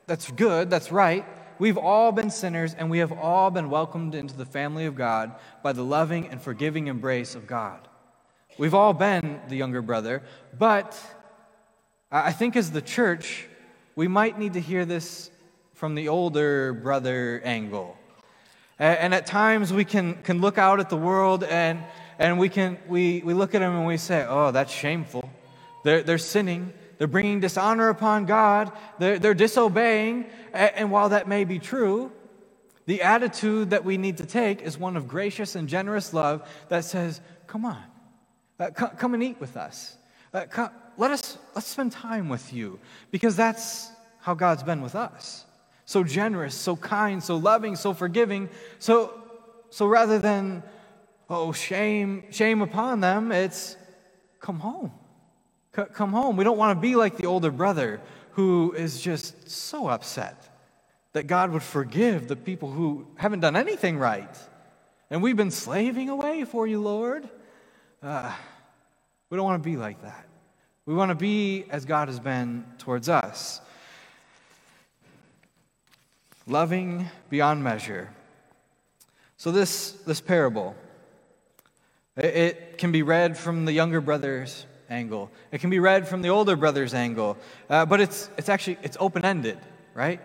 that's 0.07 0.31
good, 0.31 0.71
that's 0.71 0.91
right. 0.91 1.27
We've 1.59 1.77
all 1.77 2.11
been 2.11 2.31
sinners, 2.31 2.73
and 2.73 2.91
we 2.91 3.01
have 3.01 3.13
all 3.13 3.51
been 3.51 3.69
welcomed 3.69 4.15
into 4.15 4.35
the 4.35 4.47
family 4.47 4.87
of 4.87 4.95
God 4.95 5.35
by 5.63 5.75
the 5.75 5.85
loving 5.85 6.29
and 6.29 6.41
forgiving 6.41 6.87
embrace 6.87 7.35
of 7.35 7.47
God. 7.47 7.87
We've 8.57 8.73
all 8.73 8.95
been 8.95 9.43
the 9.47 9.57
younger 9.57 9.83
brother, 9.83 10.23
but 10.59 10.99
I 12.11 12.33
think 12.33 12.57
as 12.57 12.71
the 12.71 12.81
church, 12.81 13.47
we 13.97 14.09
might 14.09 14.39
need 14.39 14.55
to 14.55 14.61
hear 14.61 14.85
this 14.85 15.31
from 15.75 15.95
the 15.95 16.09
older 16.09 16.73
brother 16.73 17.41
angle. 17.45 17.97
And 18.79 19.15
at 19.15 19.27
times 19.27 19.73
we 19.73 19.85
can, 19.85 20.15
can 20.23 20.41
look 20.41 20.59
out 20.59 20.81
at 20.81 20.91
the 20.91 20.97
world 20.97 21.45
and, 21.45 21.85
and 22.19 22.39
we, 22.39 22.49
can, 22.49 22.79
we, 22.89 23.23
we 23.25 23.33
look 23.33 23.55
at 23.55 23.61
them 23.61 23.77
and 23.77 23.87
we 23.87 23.97
say, 23.97 24.27
oh, 24.29 24.51
that's 24.51 24.73
shameful. 24.73 25.31
They're, 25.85 26.03
they're 26.03 26.19
sinning. 26.19 26.73
They're 26.99 27.07
bringing 27.07 27.39
dishonor 27.39 27.89
upon 27.89 28.27
God. 28.27 28.73
They're, 28.99 29.19
they're 29.19 29.35
disobeying. 29.35 30.27
And 30.53 30.91
while 30.91 31.11
that 31.11 31.29
may 31.29 31.45
be 31.45 31.61
true, 31.61 32.11
the 32.87 33.03
attitude 33.03 33.71
that 33.71 33.85
we 33.85 33.97
need 33.97 34.19
to 34.19 34.27
take 34.27 34.61
is 34.61 34.77
one 34.77 34.97
of 34.97 35.09
gracious 35.09 35.55
and 35.55 35.69
generous 35.69 36.13
love 36.13 36.49
that 36.69 36.85
says, 36.85 37.21
Come 37.47 37.65
on, 37.65 37.83
uh, 38.59 38.71
come, 38.71 38.91
come, 38.91 39.15
and 39.15 39.23
eat 39.23 39.41
with 39.41 39.57
us. 39.57 39.97
Uh, 40.33 40.47
let 40.97 41.11
us 41.11 41.39
let's 41.55 41.67
spend 41.67 41.93
time 41.93 42.29
with 42.29 42.53
you 42.53 42.79
because 43.11 43.37
that's 43.37 43.91
how 44.21 44.35
God's 44.35 44.63
been 44.63 44.81
with 44.81 44.95
us. 44.95 45.45
So 45.85 46.03
generous, 46.03 46.55
so 46.55 46.77
kind, 46.77 47.23
so 47.23 47.37
loving, 47.37 47.77
so 47.77 47.93
forgiving. 47.93 48.49
So, 48.79 49.13
so 49.69 49.87
rather 49.87 50.19
than, 50.19 50.63
oh, 51.29 51.53
shame, 51.53 52.25
shame 52.31 52.63
upon 52.63 53.01
them, 53.01 53.33
it's 53.33 53.77
come 54.41 54.61
home. 54.61 54.93
C- 55.77 55.83
come 55.93 56.11
home. 56.11 56.39
We 56.39 56.45
don't 56.45 56.57
want 56.57 56.77
to 56.77 56.81
be 56.81 56.97
like 56.97 57.19
the 57.19 57.27
older 57.27 57.51
brother 57.51 58.01
who 58.33 58.73
is 58.73 59.01
just 59.01 59.51
so 59.51 59.89
upset 59.89 60.49
that 61.13 61.27
God 61.27 61.51
would 61.53 61.63
forgive 61.63 62.27
the 62.27 62.37
people 62.37 62.71
who 62.71 63.07
haven't 63.17 63.41
done 63.41 63.57
anything 63.57 63.99
right. 63.99 64.37
And 65.11 65.23
we've 65.23 65.37
been 65.37 65.51
slaving 65.51 66.09
away 66.09 66.45
for 66.45 66.67
you, 66.67 66.81
Lord. 66.81 67.29
Uh, 68.03 68.35
we 69.29 69.37
don't 69.37 69.45
want 69.45 69.63
to 69.63 69.69
be 69.69 69.77
like 69.77 70.01
that. 70.01 70.27
We 70.87 70.95
want 70.95 71.11
to 71.11 71.15
be 71.15 71.65
as 71.71 71.87
God 71.87 72.09
has 72.09 72.21
been 72.21 72.65
towards 72.79 73.09
us 73.09 73.61
loving 76.47 77.07
beyond 77.31 77.65
measure. 77.65 78.11
So, 79.39 79.51
this, 79.51 79.93
this 80.07 80.21
parable, 80.21 80.77
it, 82.17 82.79
can 82.79 82.93
be 82.93 83.03
read 83.03 83.37
from 83.37 83.65
the 83.65 83.73
younger 83.73 84.01
brother's 84.01 84.67
angle. 84.91 85.31
It 85.53 85.61
can 85.61 85.71
be 85.71 85.79
read 85.79 86.07
from 86.07 86.23
the 86.23 86.29
older 86.29 86.57
brother's 86.57 86.93
angle, 86.93 87.39
uh, 87.71 87.87
but 87.87 88.01
it's, 88.01 88.29
it's 88.37 88.49
actually 88.49 88.79
it's 88.83 88.97
open-ended, 89.01 89.59
right? 89.95 90.21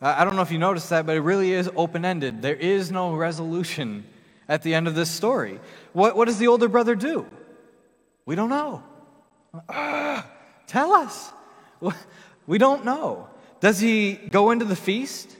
I 0.00 0.24
don't 0.24 0.34
know 0.34 0.42
if 0.42 0.50
you 0.50 0.58
noticed 0.58 0.90
that, 0.90 1.06
but 1.06 1.16
it 1.16 1.20
really 1.20 1.52
is 1.52 1.70
open-ended. 1.76 2.42
There 2.42 2.56
is 2.56 2.90
no 2.90 3.14
resolution 3.14 4.04
at 4.48 4.62
the 4.62 4.74
end 4.74 4.88
of 4.88 4.94
this 4.94 5.10
story. 5.10 5.60
What, 5.92 6.16
what 6.16 6.26
does 6.26 6.38
the 6.38 6.48
older 6.48 6.68
brother 6.68 6.96
do? 6.96 7.26
We 8.26 8.34
don't 8.34 8.50
know. 8.50 8.82
Tell 10.66 10.92
us. 10.92 11.32
We 12.44 12.58
don't 12.58 12.84
know. 12.84 13.28
Does 13.60 13.78
he 13.78 14.14
go 14.14 14.50
into 14.50 14.64
the 14.64 14.74
feast 14.74 15.36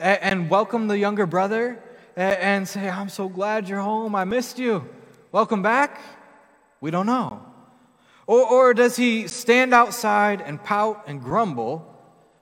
and, 0.00 0.50
welcome 0.50 0.88
the 0.88 0.98
younger 0.98 1.24
brother 1.24 1.80
and, 2.16 2.36
and 2.36 2.68
say, 2.68 2.90
I'm 2.90 3.08
so 3.08 3.28
glad 3.28 3.68
you're 3.68 3.80
home. 3.80 4.16
I 4.16 4.24
missed 4.24 4.58
you. 4.58 4.88
Welcome 5.30 5.62
back? 5.62 6.00
We 6.80 6.90
don't 6.90 7.06
know. 7.06 7.40
Or, 8.26 8.44
or 8.44 8.74
does 8.74 8.96
he 8.96 9.28
stand 9.28 9.72
outside 9.72 10.40
and 10.40 10.62
pout 10.62 11.04
and 11.06 11.22
grumble 11.22 11.88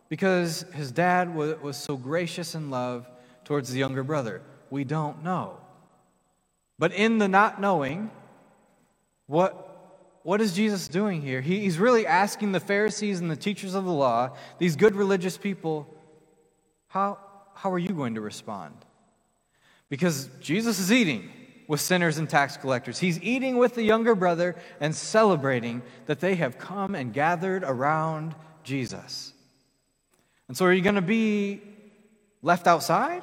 because 0.08 0.62
his 0.72 0.90
dad 0.90 1.34
was, 1.34 1.60
was 1.60 1.76
so 1.76 1.98
gracious 1.98 2.54
in 2.54 2.70
love 2.70 3.06
towards 3.44 3.70
the 3.70 3.78
younger 3.78 4.02
brother? 4.02 4.40
We 4.70 4.84
don't 4.84 5.22
know. 5.22 5.58
But 6.78 6.94
in 6.94 7.18
the 7.18 7.28
not 7.28 7.60
knowing, 7.60 8.10
what, 9.26 9.69
what 10.22 10.40
is 10.40 10.52
Jesus 10.52 10.88
doing 10.88 11.22
here? 11.22 11.40
He, 11.40 11.60
he's 11.60 11.78
really 11.78 12.06
asking 12.06 12.52
the 12.52 12.60
Pharisees 12.60 13.20
and 13.20 13.30
the 13.30 13.36
teachers 13.36 13.74
of 13.74 13.84
the 13.84 13.92
law, 13.92 14.36
these 14.58 14.76
good 14.76 14.94
religious 14.94 15.38
people, 15.38 15.94
how, 16.88 17.18
how 17.54 17.72
are 17.72 17.78
you 17.78 17.90
going 17.90 18.14
to 18.16 18.20
respond? 18.20 18.74
Because 19.88 20.28
Jesus 20.40 20.78
is 20.78 20.92
eating 20.92 21.30
with 21.68 21.80
sinners 21.80 22.18
and 22.18 22.28
tax 22.28 22.56
collectors. 22.56 22.98
He's 22.98 23.20
eating 23.22 23.56
with 23.56 23.74
the 23.74 23.82
younger 23.82 24.14
brother 24.14 24.56
and 24.80 24.94
celebrating 24.94 25.82
that 26.06 26.20
they 26.20 26.34
have 26.34 26.58
come 26.58 26.94
and 26.94 27.12
gathered 27.12 27.64
around 27.64 28.34
Jesus. 28.62 29.32
And 30.48 30.56
so, 30.56 30.66
are 30.66 30.72
you 30.72 30.82
going 30.82 30.96
to 30.96 31.00
be 31.00 31.62
left 32.42 32.66
outside? 32.66 33.22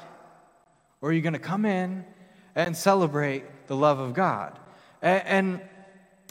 Or 1.01 1.09
are 1.09 1.13
you 1.13 1.21
going 1.21 1.33
to 1.33 1.39
come 1.39 1.65
in 1.65 2.05
and 2.55 2.75
celebrate 2.75 3.67
the 3.67 3.75
love 3.75 3.99
of 3.99 4.13
God? 4.13 4.57
And, 5.01 5.23
and, 5.25 5.61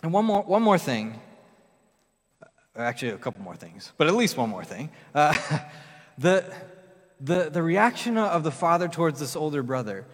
and 0.02 0.12
one, 0.12 0.24
more, 0.24 0.42
one 0.42 0.62
more 0.62 0.78
thing, 0.78 1.18
actually, 2.76 3.12
a 3.12 3.18
couple 3.18 3.42
more 3.42 3.56
things, 3.56 3.92
but 3.96 4.06
at 4.06 4.14
least 4.14 4.37
one 4.37 4.50
more 4.50 4.64
thing. 4.64 4.90
Uh, 5.14 5.35
the, 6.18 6.44
the, 7.20 7.50
the 7.50 7.62
reaction 7.62 8.18
of 8.18 8.42
the 8.42 8.50
father 8.50 8.88
towards 8.88 9.18
this 9.18 9.37
older 9.37 9.62
brother 9.62 10.06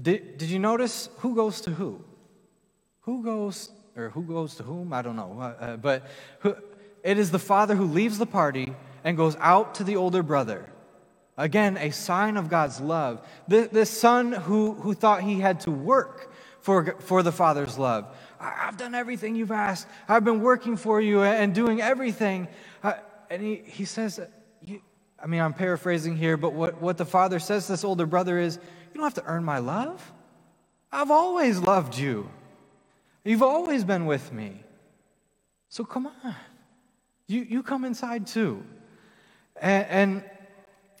did, 0.00 0.38
did 0.38 0.50
you 0.50 0.58
notice 0.58 1.08
who 1.18 1.34
goes 1.34 1.60
to 1.62 1.70
who? 1.70 2.04
Who 3.00 3.22
goes, 3.22 3.70
or 3.96 4.10
who 4.10 4.22
goes 4.22 4.54
to 4.56 4.62
whom? 4.62 4.92
I 4.92 5.02
don't 5.02 5.16
know. 5.16 5.38
Uh, 5.40 5.44
uh, 5.64 5.76
but 5.76 6.06
who, 6.40 6.54
it 7.02 7.18
is 7.18 7.30
the 7.30 7.38
father 7.38 7.74
who 7.74 7.84
leaves 7.84 8.18
the 8.18 8.26
party 8.26 8.74
and 9.02 9.16
goes 9.16 9.36
out 9.40 9.74
to 9.76 9.84
the 9.84 9.96
older 9.96 10.22
brother. 10.22 10.66
Again, 11.36 11.76
a 11.76 11.90
sign 11.90 12.36
of 12.36 12.48
God's 12.48 12.80
love. 12.80 13.26
This, 13.46 13.68
this 13.68 13.90
son 13.90 14.32
who, 14.32 14.74
who 14.74 14.94
thought 14.94 15.22
he 15.22 15.40
had 15.40 15.60
to 15.60 15.70
work 15.70 16.32
for, 16.60 16.96
for 17.00 17.22
the 17.22 17.32
father's 17.32 17.78
love. 17.78 18.06
I've 18.40 18.76
done 18.76 18.94
everything 18.94 19.34
you've 19.34 19.50
asked. 19.50 19.86
I've 20.08 20.24
been 20.24 20.40
working 20.40 20.76
for 20.76 21.00
you 21.00 21.22
and 21.22 21.54
doing 21.54 21.80
everything. 21.80 22.48
Uh, 22.82 22.94
and 23.30 23.42
he, 23.42 23.62
he 23.64 23.84
says, 23.84 24.20
I 25.20 25.26
mean, 25.26 25.40
I'm 25.40 25.54
paraphrasing 25.54 26.16
here, 26.16 26.36
but 26.36 26.52
what, 26.52 26.80
what 26.80 26.96
the 26.96 27.04
father 27.04 27.38
says 27.38 27.66
to 27.66 27.72
this 27.72 27.84
older 27.84 28.06
brother 28.06 28.38
is, 28.38 28.56
you 28.56 28.94
don't 28.94 29.04
have 29.04 29.14
to 29.14 29.24
earn 29.24 29.44
my 29.44 29.58
love. 29.58 30.12
I've 30.92 31.10
always 31.10 31.58
loved 31.58 31.98
you. 31.98 32.30
You've 33.24 33.42
always 33.42 33.84
been 33.84 34.06
with 34.06 34.32
me. 34.32 34.62
So 35.68 35.84
come 35.84 36.06
on. 36.06 36.34
You, 37.26 37.42
you 37.42 37.62
come 37.62 37.84
inside 37.84 38.26
too. 38.26 38.64
And, 39.60 40.22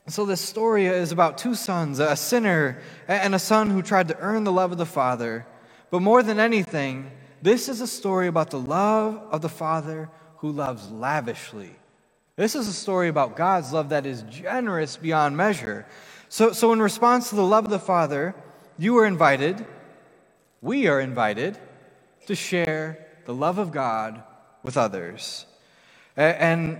and 0.06 0.12
so 0.12 0.26
this 0.26 0.40
story 0.40 0.86
is 0.86 1.12
about 1.12 1.38
two 1.38 1.54
sons 1.54 2.00
a 2.00 2.16
sinner 2.16 2.82
and 3.06 3.34
a 3.34 3.38
son 3.38 3.70
who 3.70 3.82
tried 3.82 4.08
to 4.08 4.18
earn 4.18 4.44
the 4.44 4.52
love 4.52 4.72
of 4.72 4.78
the 4.78 4.86
Father. 4.86 5.46
But 5.90 6.02
more 6.02 6.22
than 6.22 6.38
anything, 6.38 7.10
this 7.42 7.68
is 7.68 7.80
a 7.80 7.86
story 7.86 8.26
about 8.26 8.50
the 8.50 8.60
love 8.60 9.22
of 9.30 9.42
the 9.42 9.48
Father 9.48 10.10
who 10.38 10.50
loves 10.50 10.90
lavishly. 10.90 11.70
This 12.36 12.54
is 12.54 12.68
a 12.68 12.72
story 12.72 13.08
about 13.08 13.36
God's 13.36 13.72
love 13.72 13.88
that 13.88 14.06
is 14.06 14.22
generous 14.22 14.96
beyond 14.96 15.36
measure. 15.36 15.86
So, 16.28 16.52
so, 16.52 16.72
in 16.72 16.80
response 16.80 17.30
to 17.30 17.36
the 17.36 17.44
love 17.44 17.64
of 17.64 17.70
the 17.70 17.78
Father, 17.78 18.34
you 18.78 18.96
are 18.98 19.06
invited, 19.06 19.66
we 20.60 20.86
are 20.86 21.00
invited 21.00 21.58
to 22.26 22.34
share 22.34 23.06
the 23.24 23.34
love 23.34 23.58
of 23.58 23.72
God 23.72 24.22
with 24.62 24.76
others. 24.76 25.46
And 26.16 26.78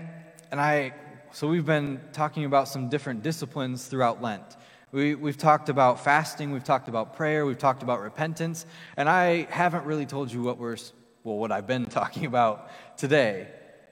and 0.51 0.61
I, 0.61 0.95
so 1.33 1.49
we've 1.49 1.67
been 1.67 2.01
talking 2.13 2.45
about 2.45 2.69
some 2.69 2.89
different 2.89 3.23
disciplines 3.23 3.87
throughout 3.87 4.23
Lent. 4.23 4.57
We, 4.91 5.15
we've 5.15 5.37
talked 5.37 5.69
about 5.69 6.03
fasting, 6.03 6.51
we've 6.51 6.65
talked 6.65 6.89
about 6.89 7.15
prayer, 7.15 7.45
we've 7.45 7.59
talked 7.59 7.83
about 7.83 8.01
repentance, 8.01 8.65
and 8.97 9.07
I 9.07 9.47
haven't 9.51 9.85
really 9.85 10.07
told 10.07 10.33
you 10.33 10.43
what 10.43 10.57
we're, 10.57 10.79
well, 11.25 11.37
what 11.37 11.53
I've 11.53 11.67
been 11.67 11.85
talking 12.01 12.25
about 12.25 12.71
today 12.97 13.49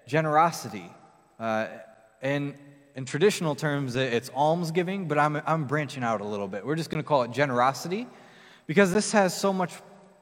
generosity. 0.06 0.90
Uh, 1.38 1.66
in 2.22 2.54
traditional 3.04 3.54
terms, 3.54 3.94
it's 3.94 4.30
almsgiving, 4.30 5.06
but 5.06 5.18
I'm, 5.18 5.42
I'm 5.44 5.66
branching 5.66 6.02
out 6.02 6.22
a 6.22 6.24
little 6.24 6.48
bit. 6.48 6.64
We're 6.64 6.76
just 6.76 6.88
going 6.88 7.02
to 7.02 7.06
call 7.06 7.24
it 7.24 7.30
generosity 7.30 8.06
because 8.66 8.94
this 8.94 9.12
has 9.12 9.38
so 9.38 9.52
much 9.52 9.74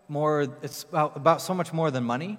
more, 0.08 0.48
it's 0.60 0.82
about, 0.82 1.16
about 1.16 1.40
so 1.40 1.54
much 1.54 1.72
more 1.72 1.92
than 1.92 2.02
money. 2.02 2.36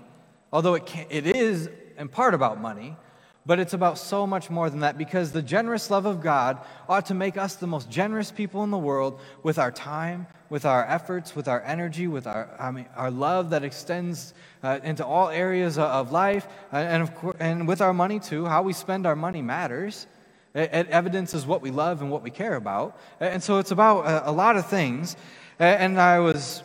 Although 0.51 0.73
it, 0.73 0.85
can, 0.85 1.05
it 1.09 1.25
is 1.25 1.69
in 1.97 2.09
part 2.09 2.33
about 2.33 2.59
money, 2.59 2.97
but 3.45 3.59
it's 3.59 3.73
about 3.73 3.97
so 3.97 4.25
much 4.25 4.49
more 4.49 4.69
than 4.69 4.79
that 4.79 4.97
because 4.97 5.31
the 5.31 5.41
generous 5.41 5.91
love 5.91 6.05
of 6.05 6.21
God 6.21 6.57
ought 6.89 7.05
to 7.07 7.13
make 7.13 7.37
us 7.37 7.55
the 7.55 7.67
most 7.67 7.89
generous 7.89 8.31
people 8.31 8.63
in 8.63 8.71
the 8.71 8.77
world 8.77 9.19
with 9.43 9.59
our 9.59 9.71
time, 9.71 10.25
with 10.49 10.65
our 10.65 10.83
efforts, 10.85 11.35
with 11.35 11.47
our 11.47 11.61
energy, 11.61 12.07
with 12.07 12.25
our, 12.25 12.49
I 12.59 12.71
mean, 12.71 12.87
our 12.95 13.11
love 13.11 13.51
that 13.51 13.63
extends 13.63 14.33
uh, 14.63 14.79
into 14.83 15.05
all 15.05 15.29
areas 15.29 15.77
of 15.77 16.11
life, 16.11 16.47
uh, 16.73 16.77
and, 16.77 17.03
of 17.03 17.13
course, 17.15 17.35
and 17.39 17.67
with 17.67 17.81
our 17.81 17.93
money 17.93 18.19
too. 18.19 18.45
How 18.45 18.63
we 18.63 18.73
spend 18.73 19.05
our 19.05 19.15
money 19.15 19.41
matters. 19.43 20.07
It, 20.55 20.73
it 20.73 20.89
evidences 20.89 21.45
what 21.45 21.61
we 21.61 21.69
love 21.69 22.01
and 22.01 22.09
what 22.09 22.23
we 22.23 22.31
care 22.31 22.55
about. 22.55 22.99
And 23.19 23.43
so 23.43 23.59
it's 23.59 23.71
about 23.71 24.05
a, 24.05 24.29
a 24.29 24.31
lot 24.31 24.55
of 24.55 24.65
things. 24.67 25.15
And 25.59 26.01
I 26.01 26.19
was 26.19 26.63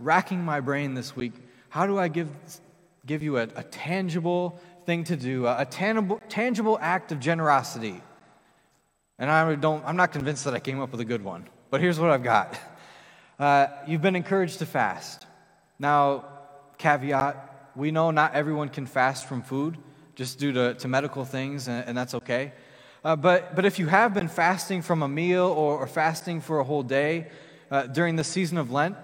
racking 0.00 0.42
my 0.42 0.60
brain 0.60 0.94
this 0.94 1.14
week. 1.14 1.34
How 1.68 1.86
do 1.86 1.98
I 1.98 2.08
give, 2.08 2.28
give 3.06 3.22
you 3.22 3.38
a, 3.38 3.42
a 3.54 3.62
tangible 3.62 4.60
thing 4.86 5.04
to 5.04 5.16
do, 5.16 5.46
a, 5.46 5.66
tangible, 5.68 6.20
tangible 6.28 6.78
act 6.80 7.12
of 7.12 7.20
generosity. 7.20 8.02
And 9.18 9.30
I 9.30 9.54
don't, 9.54 9.84
I'm 9.84 9.96
not 9.96 10.12
convinced 10.12 10.44
that 10.44 10.54
I 10.54 10.60
came 10.60 10.80
up 10.80 10.90
with 10.90 11.00
a 11.00 11.04
good 11.04 11.22
one, 11.22 11.48
but 11.70 11.80
here's 11.80 11.98
what 12.00 12.10
I've 12.10 12.22
got. 12.22 12.58
Uh, 13.38 13.66
you've 13.86 14.02
been 14.02 14.16
encouraged 14.16 14.58
to 14.60 14.66
fast. 14.66 15.26
Now, 15.78 16.24
caveat 16.78 17.52
we 17.74 17.90
know 17.90 18.10
not 18.10 18.34
everyone 18.34 18.68
can 18.68 18.86
fast 18.86 19.26
from 19.26 19.42
food 19.42 19.78
just 20.14 20.38
due 20.38 20.52
to, 20.52 20.74
to 20.74 20.88
medical 20.88 21.24
things, 21.24 21.68
and, 21.68 21.88
and 21.88 21.96
that's 21.96 22.14
okay. 22.14 22.52
Uh, 23.04 23.16
but, 23.16 23.56
but 23.56 23.64
if 23.64 23.78
you 23.78 23.86
have 23.86 24.12
been 24.12 24.28
fasting 24.28 24.82
from 24.82 25.02
a 25.02 25.08
meal 25.08 25.46
or, 25.46 25.78
or 25.78 25.86
fasting 25.86 26.40
for 26.40 26.60
a 26.60 26.64
whole 26.64 26.82
day 26.82 27.28
uh, 27.70 27.86
during 27.86 28.16
the 28.16 28.24
season 28.24 28.58
of 28.58 28.70
Lent, 28.70 28.94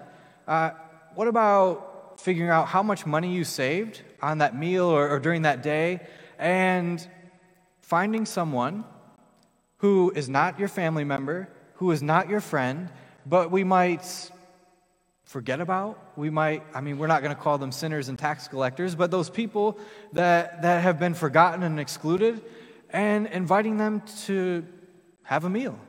uh, 0.47 0.71
what 1.15 1.27
about 1.27 1.88
figuring 2.19 2.49
out 2.49 2.67
how 2.67 2.83
much 2.83 3.05
money 3.05 3.33
you 3.33 3.43
saved 3.43 4.01
on 4.21 4.39
that 4.39 4.57
meal 4.57 4.85
or, 4.85 5.09
or 5.09 5.19
during 5.19 5.43
that 5.43 5.63
day 5.63 5.99
and 6.37 7.07
finding 7.81 8.25
someone 8.25 8.83
who 9.77 10.11
is 10.15 10.27
not 10.27 10.59
your 10.59 10.67
family 10.67 11.03
member, 11.03 11.47
who 11.75 11.91
is 11.91 12.03
not 12.03 12.29
your 12.29 12.41
friend, 12.41 12.89
but 13.25 13.51
we 13.51 13.63
might 13.63 14.05
forget 15.23 15.61
about. 15.61 15.97
We 16.17 16.29
might, 16.29 16.63
I 16.73 16.81
mean, 16.81 16.97
we're 16.97 17.07
not 17.07 17.21
going 17.21 17.35
to 17.35 17.41
call 17.41 17.57
them 17.57 17.71
sinners 17.71 18.09
and 18.09 18.19
tax 18.19 18.47
collectors, 18.47 18.95
but 18.95 19.11
those 19.11 19.29
people 19.29 19.77
that, 20.13 20.61
that 20.63 20.83
have 20.83 20.99
been 20.99 21.13
forgotten 21.13 21.63
and 21.63 21.79
excluded, 21.79 22.41
and 22.89 23.27
inviting 23.27 23.77
them 23.77 24.01
to 24.25 24.65
have 25.23 25.45
a 25.45 25.49
meal. 25.49 25.79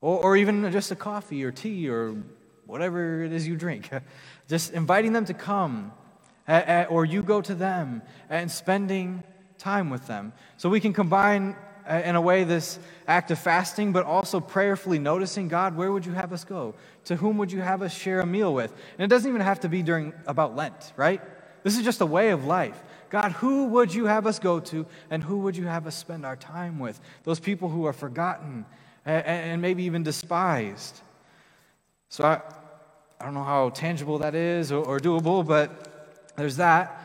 Or, 0.00 0.22
or 0.22 0.36
even 0.36 0.70
just 0.72 0.90
a 0.90 0.96
coffee 0.96 1.44
or 1.44 1.52
tea 1.52 1.88
or 1.88 2.16
whatever 2.74 3.22
it 3.22 3.32
is 3.32 3.46
you 3.46 3.54
drink. 3.54 3.88
Just 4.48 4.72
inviting 4.72 5.12
them 5.12 5.24
to 5.26 5.32
come 5.32 5.92
or 6.90 7.04
you 7.04 7.22
go 7.22 7.40
to 7.40 7.54
them 7.54 8.02
and 8.28 8.50
spending 8.50 9.22
time 9.58 9.90
with 9.90 10.08
them. 10.08 10.32
So 10.56 10.68
we 10.68 10.80
can 10.80 10.92
combine, 10.92 11.54
uh, 11.88 12.02
in 12.04 12.16
a 12.16 12.20
way, 12.20 12.42
this 12.42 12.80
act 13.06 13.30
of 13.30 13.38
fasting, 13.38 13.92
but 13.92 14.04
also 14.04 14.40
prayerfully 14.40 14.98
noticing 14.98 15.46
God, 15.46 15.76
where 15.76 15.92
would 15.92 16.04
you 16.04 16.14
have 16.14 16.32
us 16.32 16.42
go? 16.42 16.74
To 17.04 17.14
whom 17.14 17.38
would 17.38 17.52
you 17.52 17.60
have 17.60 17.80
us 17.80 17.94
share 17.94 18.18
a 18.18 18.26
meal 18.26 18.52
with? 18.52 18.72
And 18.98 19.04
it 19.04 19.08
doesn't 19.08 19.28
even 19.28 19.40
have 19.40 19.60
to 19.60 19.68
be 19.68 19.84
during 19.84 20.12
about 20.26 20.56
Lent, 20.56 20.94
right? 20.96 21.22
This 21.62 21.78
is 21.78 21.84
just 21.84 22.00
a 22.00 22.06
way 22.06 22.30
of 22.30 22.44
life. 22.44 22.82
God, 23.08 23.30
who 23.30 23.66
would 23.66 23.94
you 23.94 24.06
have 24.06 24.26
us 24.26 24.40
go 24.40 24.58
to, 24.58 24.84
and 25.10 25.22
who 25.22 25.38
would 25.38 25.56
you 25.56 25.66
have 25.66 25.86
us 25.86 25.94
spend 25.94 26.26
our 26.26 26.34
time 26.34 26.80
with? 26.80 27.00
Those 27.22 27.38
people 27.38 27.68
who 27.68 27.86
are 27.86 27.92
forgotten 27.92 28.66
and 29.06 29.62
maybe 29.62 29.84
even 29.84 30.02
despised. 30.02 31.00
So 32.08 32.24
I, 32.24 32.40
I 33.24 33.28
don't 33.28 33.36
know 33.36 33.42
how 33.42 33.70
tangible 33.70 34.18
that 34.18 34.34
is 34.34 34.70
or, 34.70 34.84
or 34.84 35.00
doable, 35.00 35.46
but 35.46 36.28
there's 36.36 36.58
that. 36.58 37.02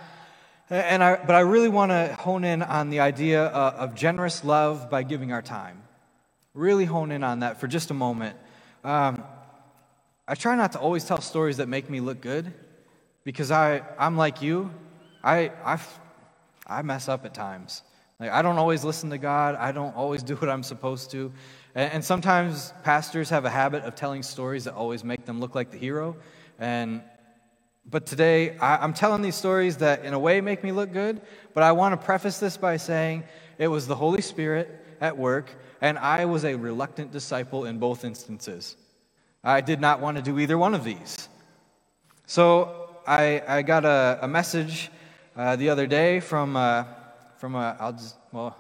And 0.69 1.01
I, 1.01 1.15
but 1.15 1.34
I 1.34 1.39
really 1.39 1.69
want 1.69 1.93
to 1.93 2.13
hone 2.19 2.43
in 2.43 2.62
on 2.62 2.89
the 2.89 2.99
idea 2.99 3.45
of, 3.45 3.91
of 3.91 3.95
generous 3.95 4.43
love 4.43 4.89
by 4.89 5.03
giving 5.03 5.32
our 5.32 5.41
time. 5.41 5.82
Really 6.53 6.84
hone 6.84 7.13
in 7.13 7.23
on 7.23 7.39
that 7.39 7.62
for 7.62 7.67
just 7.67 7.89
a 7.89 7.93
moment. 7.93 8.36
Um, 8.84 9.23
I 10.27 10.36
try 10.36 10.58
not 10.58 10.73
to 10.73 10.79
always 10.79 11.05
tell 11.05 11.21
stories 11.21 11.55
that 11.55 11.69
make 11.69 11.89
me 11.89 12.01
look 12.01 12.19
good 12.19 12.51
because 13.23 13.49
I, 13.49 13.82
I'm 13.97 14.17
like 14.17 14.41
you. 14.41 14.71
I, 15.23 15.53
I, 15.63 15.79
I 16.67 16.82
mess 16.82 17.08
up 17.08 17.23
at 17.23 17.34
times. 17.34 17.82
Like, 18.19 18.32
I 18.32 18.41
don't 18.41 18.58
always 18.58 18.84
listen 18.84 19.10
to 19.12 19.17
God. 19.17 19.55
I 19.55 19.71
don't 19.71 19.95
always 19.95 20.23
do 20.23 20.36
what 20.36 20.49
I'm 20.49 20.63
supposed 20.63 21.12
to. 21.12 21.32
And, 21.75 22.03
sometimes 22.03 22.73
pastors 22.84 23.29
have 23.29 23.45
a 23.45 23.49
habit 23.49 23.84
of 23.84 23.95
telling 23.95 24.23
stories 24.23 24.65
that 24.65 24.73
always 24.73 25.03
make 25.03 25.25
them 25.25 25.39
look 25.39 25.55
like 25.55 25.71
the 25.71 25.77
hero. 25.77 26.17
And 26.58 27.01
but 27.89 28.05
today, 28.05 28.55
I, 28.58 28.84
am 28.84 28.93
telling 28.93 29.21
these 29.21 29.36
stories 29.36 29.77
that 29.77 30.05
in 30.05 30.13
a 30.13 30.19
way 30.19 30.41
make 30.41 30.63
me 30.63 30.71
look 30.71 30.93
good, 30.93 31.21
but 31.53 31.63
I 31.63 31.71
want 31.71 31.99
to 31.99 32.05
preface 32.05 32.39
this 32.39 32.55
by 32.55 32.77
saying 32.77 33.23
it 33.58 33.67
was 33.67 33.88
the 33.88 33.95
Holy 33.95 34.21
Spirit 34.21 34.69
at 35.01 35.17
work, 35.17 35.49
and 35.82 35.97
I 35.97 36.25
was 36.25 36.45
a 36.45 36.53
reluctant 36.53 37.12
disciple 37.12 37.65
in 37.65 37.79
both 37.79 38.03
instances. 38.03 38.75
I 39.43 39.62
did 39.62 39.79
not 39.79 40.01
want 40.01 40.17
to 40.17 40.23
do 40.23 40.38
either 40.38 40.58
one 40.58 40.75
of 40.75 40.84
these. 40.84 41.29
So 42.27 42.97
I, 43.08 43.41
I 43.47 43.62
got 43.63 43.86
a, 43.86 44.19
a 44.21 44.27
message 44.27 44.91
uh, 45.36 45.55
the 45.55 45.69
other 45.69 45.88
day 45.88 46.19
from, 46.19 46.58
uh, 46.58 46.84
from 47.39 47.56
a, 47.56 47.95
well, 48.34 48.56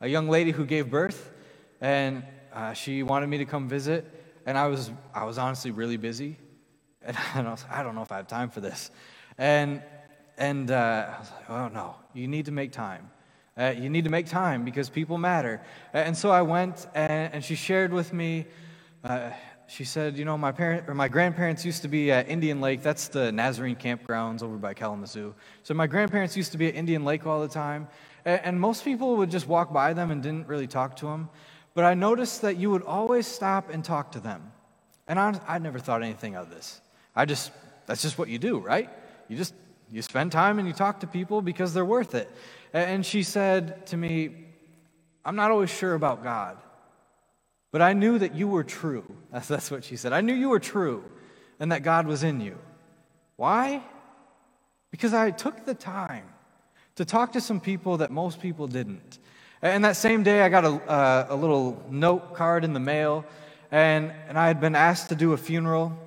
a 0.00 0.06
young 0.06 0.28
lady 0.28 0.52
who 0.52 0.64
gave 0.64 0.88
birth, 0.88 1.32
and 1.80 2.22
uh, 2.54 2.72
she 2.72 3.02
wanted 3.02 3.26
me 3.26 3.38
to 3.38 3.44
come 3.44 3.68
visit, 3.68 4.06
and 4.46 4.56
I 4.56 4.68
was, 4.68 4.92
I 5.12 5.24
was 5.24 5.36
honestly 5.36 5.72
really 5.72 5.96
busy. 5.96 6.38
And 7.34 7.48
I 7.48 7.50
was 7.50 7.64
I 7.70 7.82
don't 7.82 7.94
know 7.94 8.02
if 8.02 8.12
I 8.12 8.18
have 8.18 8.28
time 8.28 8.50
for 8.50 8.60
this. 8.60 8.90
And, 9.38 9.82
and 10.36 10.70
uh, 10.70 11.14
I 11.16 11.18
was 11.18 11.30
like, 11.30 11.50
oh 11.50 11.68
no, 11.68 11.96
you 12.12 12.28
need 12.28 12.44
to 12.44 12.52
make 12.52 12.72
time. 12.72 13.10
Uh, 13.58 13.74
you 13.76 13.88
need 13.88 14.04
to 14.04 14.10
make 14.10 14.26
time 14.26 14.64
because 14.64 14.90
people 14.90 15.16
matter. 15.16 15.62
And 15.94 16.16
so 16.16 16.30
I 16.30 16.42
went, 16.42 16.86
and, 16.94 17.32
and 17.34 17.44
she 17.44 17.54
shared 17.54 17.90
with 17.92 18.12
me. 18.12 18.46
Uh, 19.02 19.30
she 19.66 19.84
said, 19.84 20.18
you 20.18 20.24
know, 20.24 20.36
my 20.36 20.50
parent 20.50 20.88
or 20.88 20.94
my 20.94 21.06
grandparents 21.06 21.64
used 21.64 21.82
to 21.82 21.88
be 21.88 22.10
at 22.10 22.28
Indian 22.28 22.60
Lake. 22.60 22.82
That's 22.82 23.06
the 23.06 23.30
Nazarene 23.30 23.76
campgrounds 23.76 24.42
over 24.42 24.56
by 24.56 24.74
Kalamazoo. 24.74 25.32
So 25.62 25.74
my 25.74 25.86
grandparents 25.86 26.36
used 26.36 26.50
to 26.52 26.58
be 26.58 26.66
at 26.66 26.74
Indian 26.74 27.04
Lake 27.04 27.24
all 27.24 27.40
the 27.40 27.48
time, 27.48 27.86
and, 28.24 28.60
most 28.60 28.84
people 28.84 29.16
would 29.16 29.30
just 29.30 29.46
walk 29.46 29.72
by 29.72 29.92
them 29.92 30.10
and 30.10 30.22
didn't 30.22 30.46
really 30.46 30.66
talk 30.66 30.96
to 30.96 31.06
them. 31.06 31.28
But 31.74 31.84
I 31.84 31.94
noticed 31.94 32.42
that 32.42 32.56
you 32.56 32.70
would 32.70 32.82
always 32.82 33.26
stop 33.26 33.70
and 33.70 33.84
talk 33.84 34.12
to 34.12 34.20
them. 34.20 34.52
And 35.08 35.18
I, 35.18 35.40
I 35.46 35.58
never 35.58 35.78
thought 35.78 36.02
anything 36.02 36.36
of 36.36 36.50
this. 36.50 36.80
I 37.14 37.24
just, 37.24 37.52
that's 37.86 38.02
just 38.02 38.18
what 38.18 38.28
you 38.28 38.38
do, 38.38 38.58
right? 38.58 38.88
You 39.28 39.36
just, 39.36 39.54
you 39.90 40.02
spend 40.02 40.32
time 40.32 40.58
and 40.58 40.68
you 40.68 40.74
talk 40.74 41.00
to 41.00 41.06
people 41.06 41.42
because 41.42 41.74
they're 41.74 41.84
worth 41.84 42.14
it. 42.14 42.30
And 42.72 43.04
she 43.04 43.22
said 43.22 43.86
to 43.88 43.96
me, 43.96 44.46
I'm 45.24 45.36
not 45.36 45.50
always 45.50 45.70
sure 45.70 45.94
about 45.94 46.22
God, 46.22 46.56
but 47.72 47.82
I 47.82 47.92
knew 47.92 48.18
that 48.18 48.34
you 48.34 48.48
were 48.48 48.64
true. 48.64 49.04
That's, 49.32 49.46
that's 49.46 49.70
what 49.70 49.84
she 49.84 49.96
said. 49.96 50.12
I 50.12 50.22
knew 50.22 50.34
you 50.34 50.48
were 50.48 50.58
true 50.58 51.04
and 51.60 51.70
that 51.70 51.84
God 51.84 52.06
was 52.06 52.24
in 52.24 52.40
you. 52.40 52.58
Why? 53.36 53.82
Because 54.90 55.14
I 55.14 55.30
took 55.30 55.64
the 55.64 55.74
time 55.74 56.24
to 57.00 57.04
talk 57.04 57.32
to 57.32 57.40
some 57.40 57.60
people 57.60 57.96
that 57.96 58.10
most 58.10 58.40
people 58.40 58.66
didn't. 58.68 59.18
And 59.62 59.84
that 59.84 59.96
same 59.96 60.22
day, 60.22 60.42
I 60.42 60.48
got 60.48 60.64
a, 60.64 60.72
uh, 60.88 61.26
a 61.30 61.36
little 61.36 61.82
note 61.90 62.34
card 62.34 62.64
in 62.64 62.72
the 62.72 62.80
mail, 62.80 63.24
and, 63.70 64.12
and 64.28 64.38
I 64.38 64.46
had 64.46 64.60
been 64.60 64.76
asked 64.76 65.08
to 65.08 65.14
do 65.14 65.32
a 65.32 65.36
funeral 65.36 65.98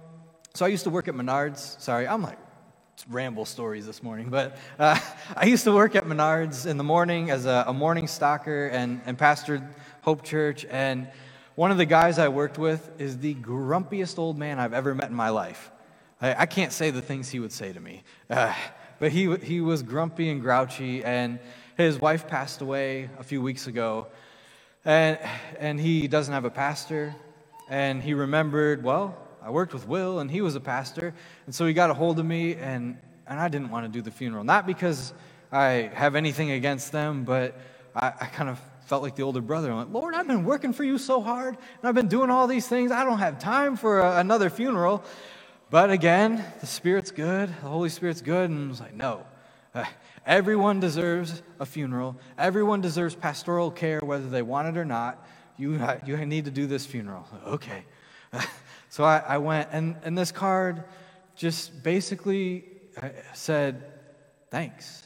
so 0.55 0.65
I 0.67 0.67
used 0.67 0.83
to 0.83 0.91
work 0.91 1.07
at 1.07 1.15
Menards. 1.15 1.81
Sorry, 1.81 2.07
I'm 2.07 2.21
like 2.21 2.37
ramble 3.09 3.43
stories 3.43 3.87
this 3.87 4.03
morning, 4.03 4.29
but 4.29 4.55
uh, 4.77 4.99
I 5.35 5.47
used 5.47 5.63
to 5.63 5.71
work 5.71 5.95
at 5.95 6.05
Menards 6.05 6.67
in 6.67 6.77
the 6.77 6.83
morning 6.83 7.31
as 7.31 7.47
a, 7.47 7.63
a 7.65 7.73
morning 7.73 8.05
stalker 8.05 8.67
and, 8.67 9.01
and 9.07 9.17
pastored 9.17 9.67
Hope 10.01 10.23
Church. 10.23 10.63
And 10.69 11.09
one 11.55 11.71
of 11.71 11.77
the 11.77 11.87
guys 11.87 12.19
I 12.19 12.27
worked 12.27 12.59
with 12.59 12.87
is 12.99 13.17
the 13.17 13.33
grumpiest 13.33 14.19
old 14.19 14.37
man 14.37 14.59
I've 14.59 14.73
ever 14.73 14.93
met 14.93 15.09
in 15.09 15.15
my 15.15 15.29
life. 15.29 15.71
I, 16.21 16.43
I 16.43 16.45
can't 16.45 16.71
say 16.71 16.91
the 16.91 17.01
things 17.01 17.31
he 17.31 17.39
would 17.39 17.51
say 17.51 17.73
to 17.73 17.79
me, 17.79 18.03
uh, 18.29 18.53
but 19.03 19.11
he, 19.11 19.35
he 19.35 19.59
was 19.59 19.83
grumpy 19.83 20.29
and 20.29 20.39
grouchy, 20.39 21.03
and 21.03 21.37
his 21.75 21.99
wife 21.99 22.25
passed 22.25 22.61
away 22.61 23.09
a 23.19 23.23
few 23.23 23.41
weeks 23.41 23.67
ago. 23.67 24.07
And, 24.85 25.19
and 25.59 25.77
he 25.77 26.07
doesn't 26.07 26.33
have 26.33 26.45
a 26.45 26.49
pastor, 26.49 27.13
and 27.67 28.01
he 28.01 28.13
remembered, 28.13 28.81
well, 28.81 29.17
I 29.41 29.49
worked 29.49 29.73
with 29.73 29.85
Will, 29.89 30.19
and 30.19 30.31
he 30.31 30.39
was 30.39 30.55
a 30.55 30.61
pastor. 30.61 31.13
And 31.45 31.53
so 31.53 31.65
he 31.65 31.73
got 31.73 31.89
a 31.89 31.93
hold 31.93 32.17
of 32.17 32.25
me, 32.25 32.55
and, 32.55 32.97
and 33.27 33.41
I 33.41 33.49
didn't 33.49 33.71
want 33.71 33.85
to 33.85 33.91
do 33.91 34.01
the 34.01 34.09
funeral. 34.09 34.45
Not 34.45 34.65
because 34.65 35.11
I 35.51 35.91
have 35.93 36.15
anything 36.15 36.51
against 36.51 36.93
them, 36.93 37.25
but 37.25 37.59
I, 37.93 38.07
I 38.07 38.25
kind 38.27 38.49
of 38.49 38.57
felt 38.85 39.03
like 39.03 39.17
the 39.17 39.23
older 39.23 39.41
brother. 39.41 39.69
I'm 39.69 39.79
like, 39.79 39.91
Lord, 39.91 40.13
I've 40.13 40.27
been 40.27 40.45
working 40.45 40.71
for 40.71 40.85
you 40.85 40.97
so 40.97 41.19
hard, 41.19 41.57
and 41.57 41.89
I've 41.89 41.95
been 41.95 42.07
doing 42.07 42.29
all 42.29 42.47
these 42.47 42.69
things. 42.69 42.89
I 42.89 43.03
don't 43.03 43.19
have 43.19 43.37
time 43.37 43.75
for 43.75 43.99
a, 43.99 44.19
another 44.19 44.49
funeral. 44.49 45.03
But 45.73 45.89
again, 45.89 46.45
the 46.59 46.67
Spirit's 46.67 47.09
good, 47.09 47.49
the 47.49 47.67
Holy 47.67 47.89
Spirit's 47.89 48.21
good, 48.21 48.51
and 48.51 48.65
I 48.65 48.69
was 48.69 48.79
like, 48.79 48.93
no. 48.93 49.25
Uh, 49.73 49.85
everyone 50.23 50.79
deserves 50.79 51.41
a 51.59 51.65
funeral. 51.65 52.15
Everyone 52.37 52.79
deserves 52.79 53.15
pastoral 53.15 53.71
care, 53.71 53.99
whether 54.01 54.29
they 54.29 54.43
want 54.43 54.67
it 54.67 54.77
or 54.79 54.85
not. 54.85 55.27
You, 55.57 55.83
you 56.05 56.15
need 56.27 56.45
to 56.45 56.51
do 56.51 56.67
this 56.67 56.85
funeral. 56.85 57.27
Okay. 57.47 57.85
so 58.89 59.03
I, 59.03 59.17
I 59.27 59.37
went, 59.39 59.69
and, 59.71 59.95
and 60.03 60.15
this 60.15 60.31
card 60.31 60.83
just 61.35 61.81
basically 61.81 62.65
uh, 63.01 63.09
said, 63.33 63.83
thanks. 64.51 65.01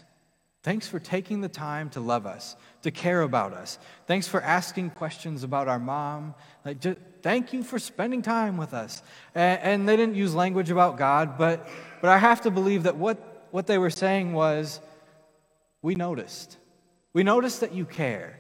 Thanks 0.63 0.86
for 0.86 0.99
taking 0.99 1.39
the 1.39 1.47
time 1.47 1.89
to 1.91 2.01
love 2.01 2.25
us, 2.25 2.58
to 2.82 2.91
care 2.91 3.21
about 3.21 3.53
us. 3.53 3.80
Thanks 4.06 4.27
for 4.27 4.41
asking 4.41 4.89
questions 4.89 5.45
about 5.45 5.69
our 5.69 5.80
mom. 5.80 6.36
Like, 6.65 6.82
just, 6.82 6.97
thank 7.21 7.53
you 7.53 7.63
for 7.63 7.80
spending 7.80 8.21
time 8.21 8.58
with 8.58 8.73
us. 8.73 9.01
And, 9.36 9.62
and, 9.62 9.89
they 9.89 9.95
didn't 9.95 10.15
use 10.15 10.34
language 10.36 10.69
about 10.69 10.97
God, 10.97 11.38
but, 11.38 11.67
but 12.01 12.10
I 12.10 12.17
have 12.17 12.41
to 12.41 12.51
believe 12.51 12.84
that 12.84 12.95
what, 12.95 13.47
what 13.51 13.67
they 13.67 13.77
were 13.77 13.89
saying 13.89 14.34
was, 14.34 14.80
we 15.82 15.95
noticed. 15.95 16.58
We 17.13 17.23
noticed 17.23 17.62
that 17.62 17.73
you 17.73 17.86
care. 17.86 18.38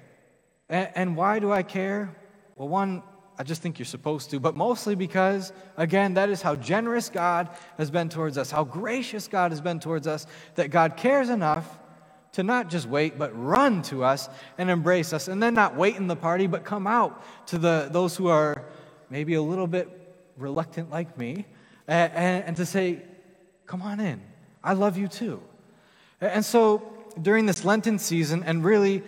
And, 0.69 0.89
and 0.95 1.17
why 1.17 1.39
do 1.39 1.51
I 1.51 1.63
care? 1.63 2.15
Well, 2.55 2.67
one, 2.67 3.03
I 3.39 3.43
just 3.43 3.61
think 3.61 3.77
you're 3.77 3.85
supposed 3.85 4.31
to, 4.31 4.39
but 4.39 4.55
mostly 4.55 4.95
because, 4.95 5.53
again, 5.77 6.15
that 6.15 6.29
is 6.29 6.41
how 6.41 6.55
generous 6.55 7.09
God 7.09 7.49
has 7.77 7.91
been 7.91 8.09
towards 8.09 8.37
us, 8.37 8.49
how 8.49 8.63
gracious 8.63 9.27
God 9.27 9.51
has 9.51 9.61
been 9.61 9.79
towards 9.79 10.07
us, 10.07 10.25
that 10.55 10.71
God 10.71 10.97
cares 10.97 11.29
enough 11.29 11.77
to 12.33 12.43
not 12.43 12.69
just 12.69 12.87
wait, 12.87 13.17
but 13.17 13.31
run 13.37 13.81
to 13.83 14.03
us 14.03 14.29
and 14.57 14.69
embrace 14.69 15.13
us. 15.13 15.27
And 15.27 15.41
then 15.41 15.53
not 15.53 15.75
wait 15.75 15.95
in 15.95 16.07
the 16.07 16.15
party, 16.15 16.47
but 16.47 16.63
come 16.63 16.87
out 16.87 17.23
to 17.47 17.57
the, 17.57 17.89
those 17.91 18.15
who 18.15 18.27
are 18.27 18.65
maybe 19.09 19.33
a 19.33 19.41
little 19.41 19.67
bit 19.67 19.89
reluctant 20.37 20.89
like 20.89 21.17
me 21.17 21.45
and, 21.87 22.13
and, 22.13 22.43
and 22.45 22.57
to 22.57 22.65
say, 22.65 23.01
Come 23.65 23.81
on 23.81 23.99
in. 23.99 24.21
I 24.63 24.73
love 24.73 24.97
you 24.97 25.09
too. 25.09 25.41
And 26.21 26.45
so 26.45 26.93
during 27.21 27.45
this 27.45 27.65
Lenten 27.65 27.99
season, 27.99 28.43
and 28.43 28.63
really 28.63 29.03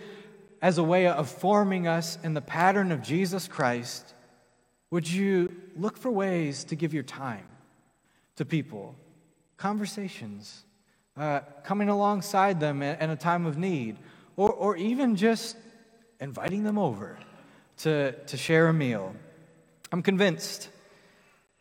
as 0.60 0.76
a 0.76 0.84
way 0.84 1.06
of 1.06 1.28
forming 1.28 1.86
us 1.86 2.18
in 2.22 2.34
the 2.34 2.40
pattern 2.40 2.92
of 2.92 3.00
Jesus 3.02 3.48
Christ, 3.48 4.14
would 4.90 5.10
you 5.10 5.54
look 5.76 5.96
for 5.96 6.10
ways 6.10 6.64
to 6.64 6.76
give 6.76 6.92
your 6.92 7.02
time 7.02 7.46
to 8.36 8.44
people, 8.44 8.94
conversations, 9.56 10.64
uh, 11.16 11.40
coming 11.64 11.88
alongside 11.88 12.60
them 12.60 12.82
in, 12.82 12.98
in, 13.00 13.10
a 13.10 13.16
time 13.16 13.46
of 13.46 13.58
need, 13.58 13.96
or, 14.36 14.50
or 14.52 14.76
even 14.76 15.16
just 15.16 15.56
inviting 16.20 16.64
them 16.64 16.78
over 16.78 17.18
to, 17.78 18.12
to 18.12 18.36
share 18.36 18.68
a 18.68 18.72
meal. 18.72 19.14
I'm 19.92 20.02
convinced 20.02 20.68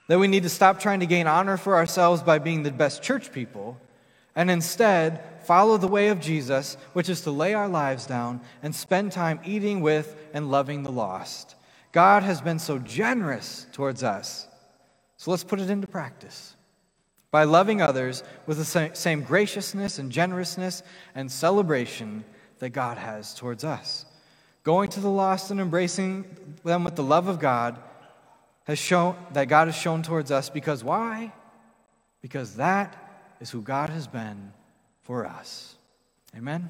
that 0.08 0.20
we 0.20 0.28
need 0.28 0.44
to 0.44 0.50
stop 0.50 0.80
trying 0.80 1.00
to 1.00 1.06
gain 1.06 1.28
honor 1.28 1.58
for 1.58 1.76
ourselves 1.76 2.22
by 2.24 2.40
being 2.40 2.64
the 2.64 2.72
best 2.72 3.02
church 3.02 3.32
people 3.32 3.80
and 4.36 4.50
instead 4.50 5.24
follow 5.44 5.78
the 5.78 5.88
way 5.88 6.10
of 6.10 6.20
Jesus, 6.20 6.78
which 6.94 7.10
is 7.10 7.22
to 7.22 7.32
lay 7.32 7.54
our 7.54 7.68
lives 7.68 8.06
down 8.06 8.42
and 8.64 8.74
spend 8.74 9.12
time 9.12 9.40
eating 9.44 9.82
with 9.82 10.16
and 10.34 10.52
loving 10.52 10.84
the 10.84 10.92
lost. 10.92 11.56
God 11.92 12.24
has 12.24 12.40
been 12.40 12.60
so 12.60 12.80
generous 12.80 13.68
towards 13.72 14.04
us. 14.04 14.48
So 15.18 15.32
let's 15.32 15.44
put 15.44 15.60
it 15.60 15.70
into 15.70 15.88
practice 15.88 16.56
by 17.32 17.44
loving 17.44 17.82
others 17.82 18.24
with 18.46 18.58
the 18.58 18.92
same 18.94 19.22
graciousness 19.24 20.00
and 20.00 20.12
generousness 20.12 20.84
and 21.16 21.32
celebration 21.32 22.24
that 22.60 22.70
God 22.70 22.98
has 22.98 23.34
towards 23.34 23.64
us. 23.64 24.06
Going 24.64 24.90
to 24.90 25.00
the 25.00 25.10
lost 25.10 25.52
and 25.52 25.60
embracing 25.60 26.26
them 26.64 26.84
with 26.84 26.96
the 26.96 27.04
love 27.04 27.28
of 27.28 27.40
God 27.40 27.80
has 28.66 28.78
shown 28.78 29.16
that 29.34 29.48
God 29.48 29.68
has 29.68 29.76
shown 29.76 30.04
towards 30.04 30.32
us 30.32 30.50
because 30.50 30.84
why? 30.84 31.32
Because 32.22 32.56
that 32.56 33.34
is 33.40 33.50
who 33.50 33.62
God 33.62 33.90
has 33.90 34.08
been 34.08 34.52
for 35.02 35.26
us. 35.26 35.76
Amen. 36.36 36.70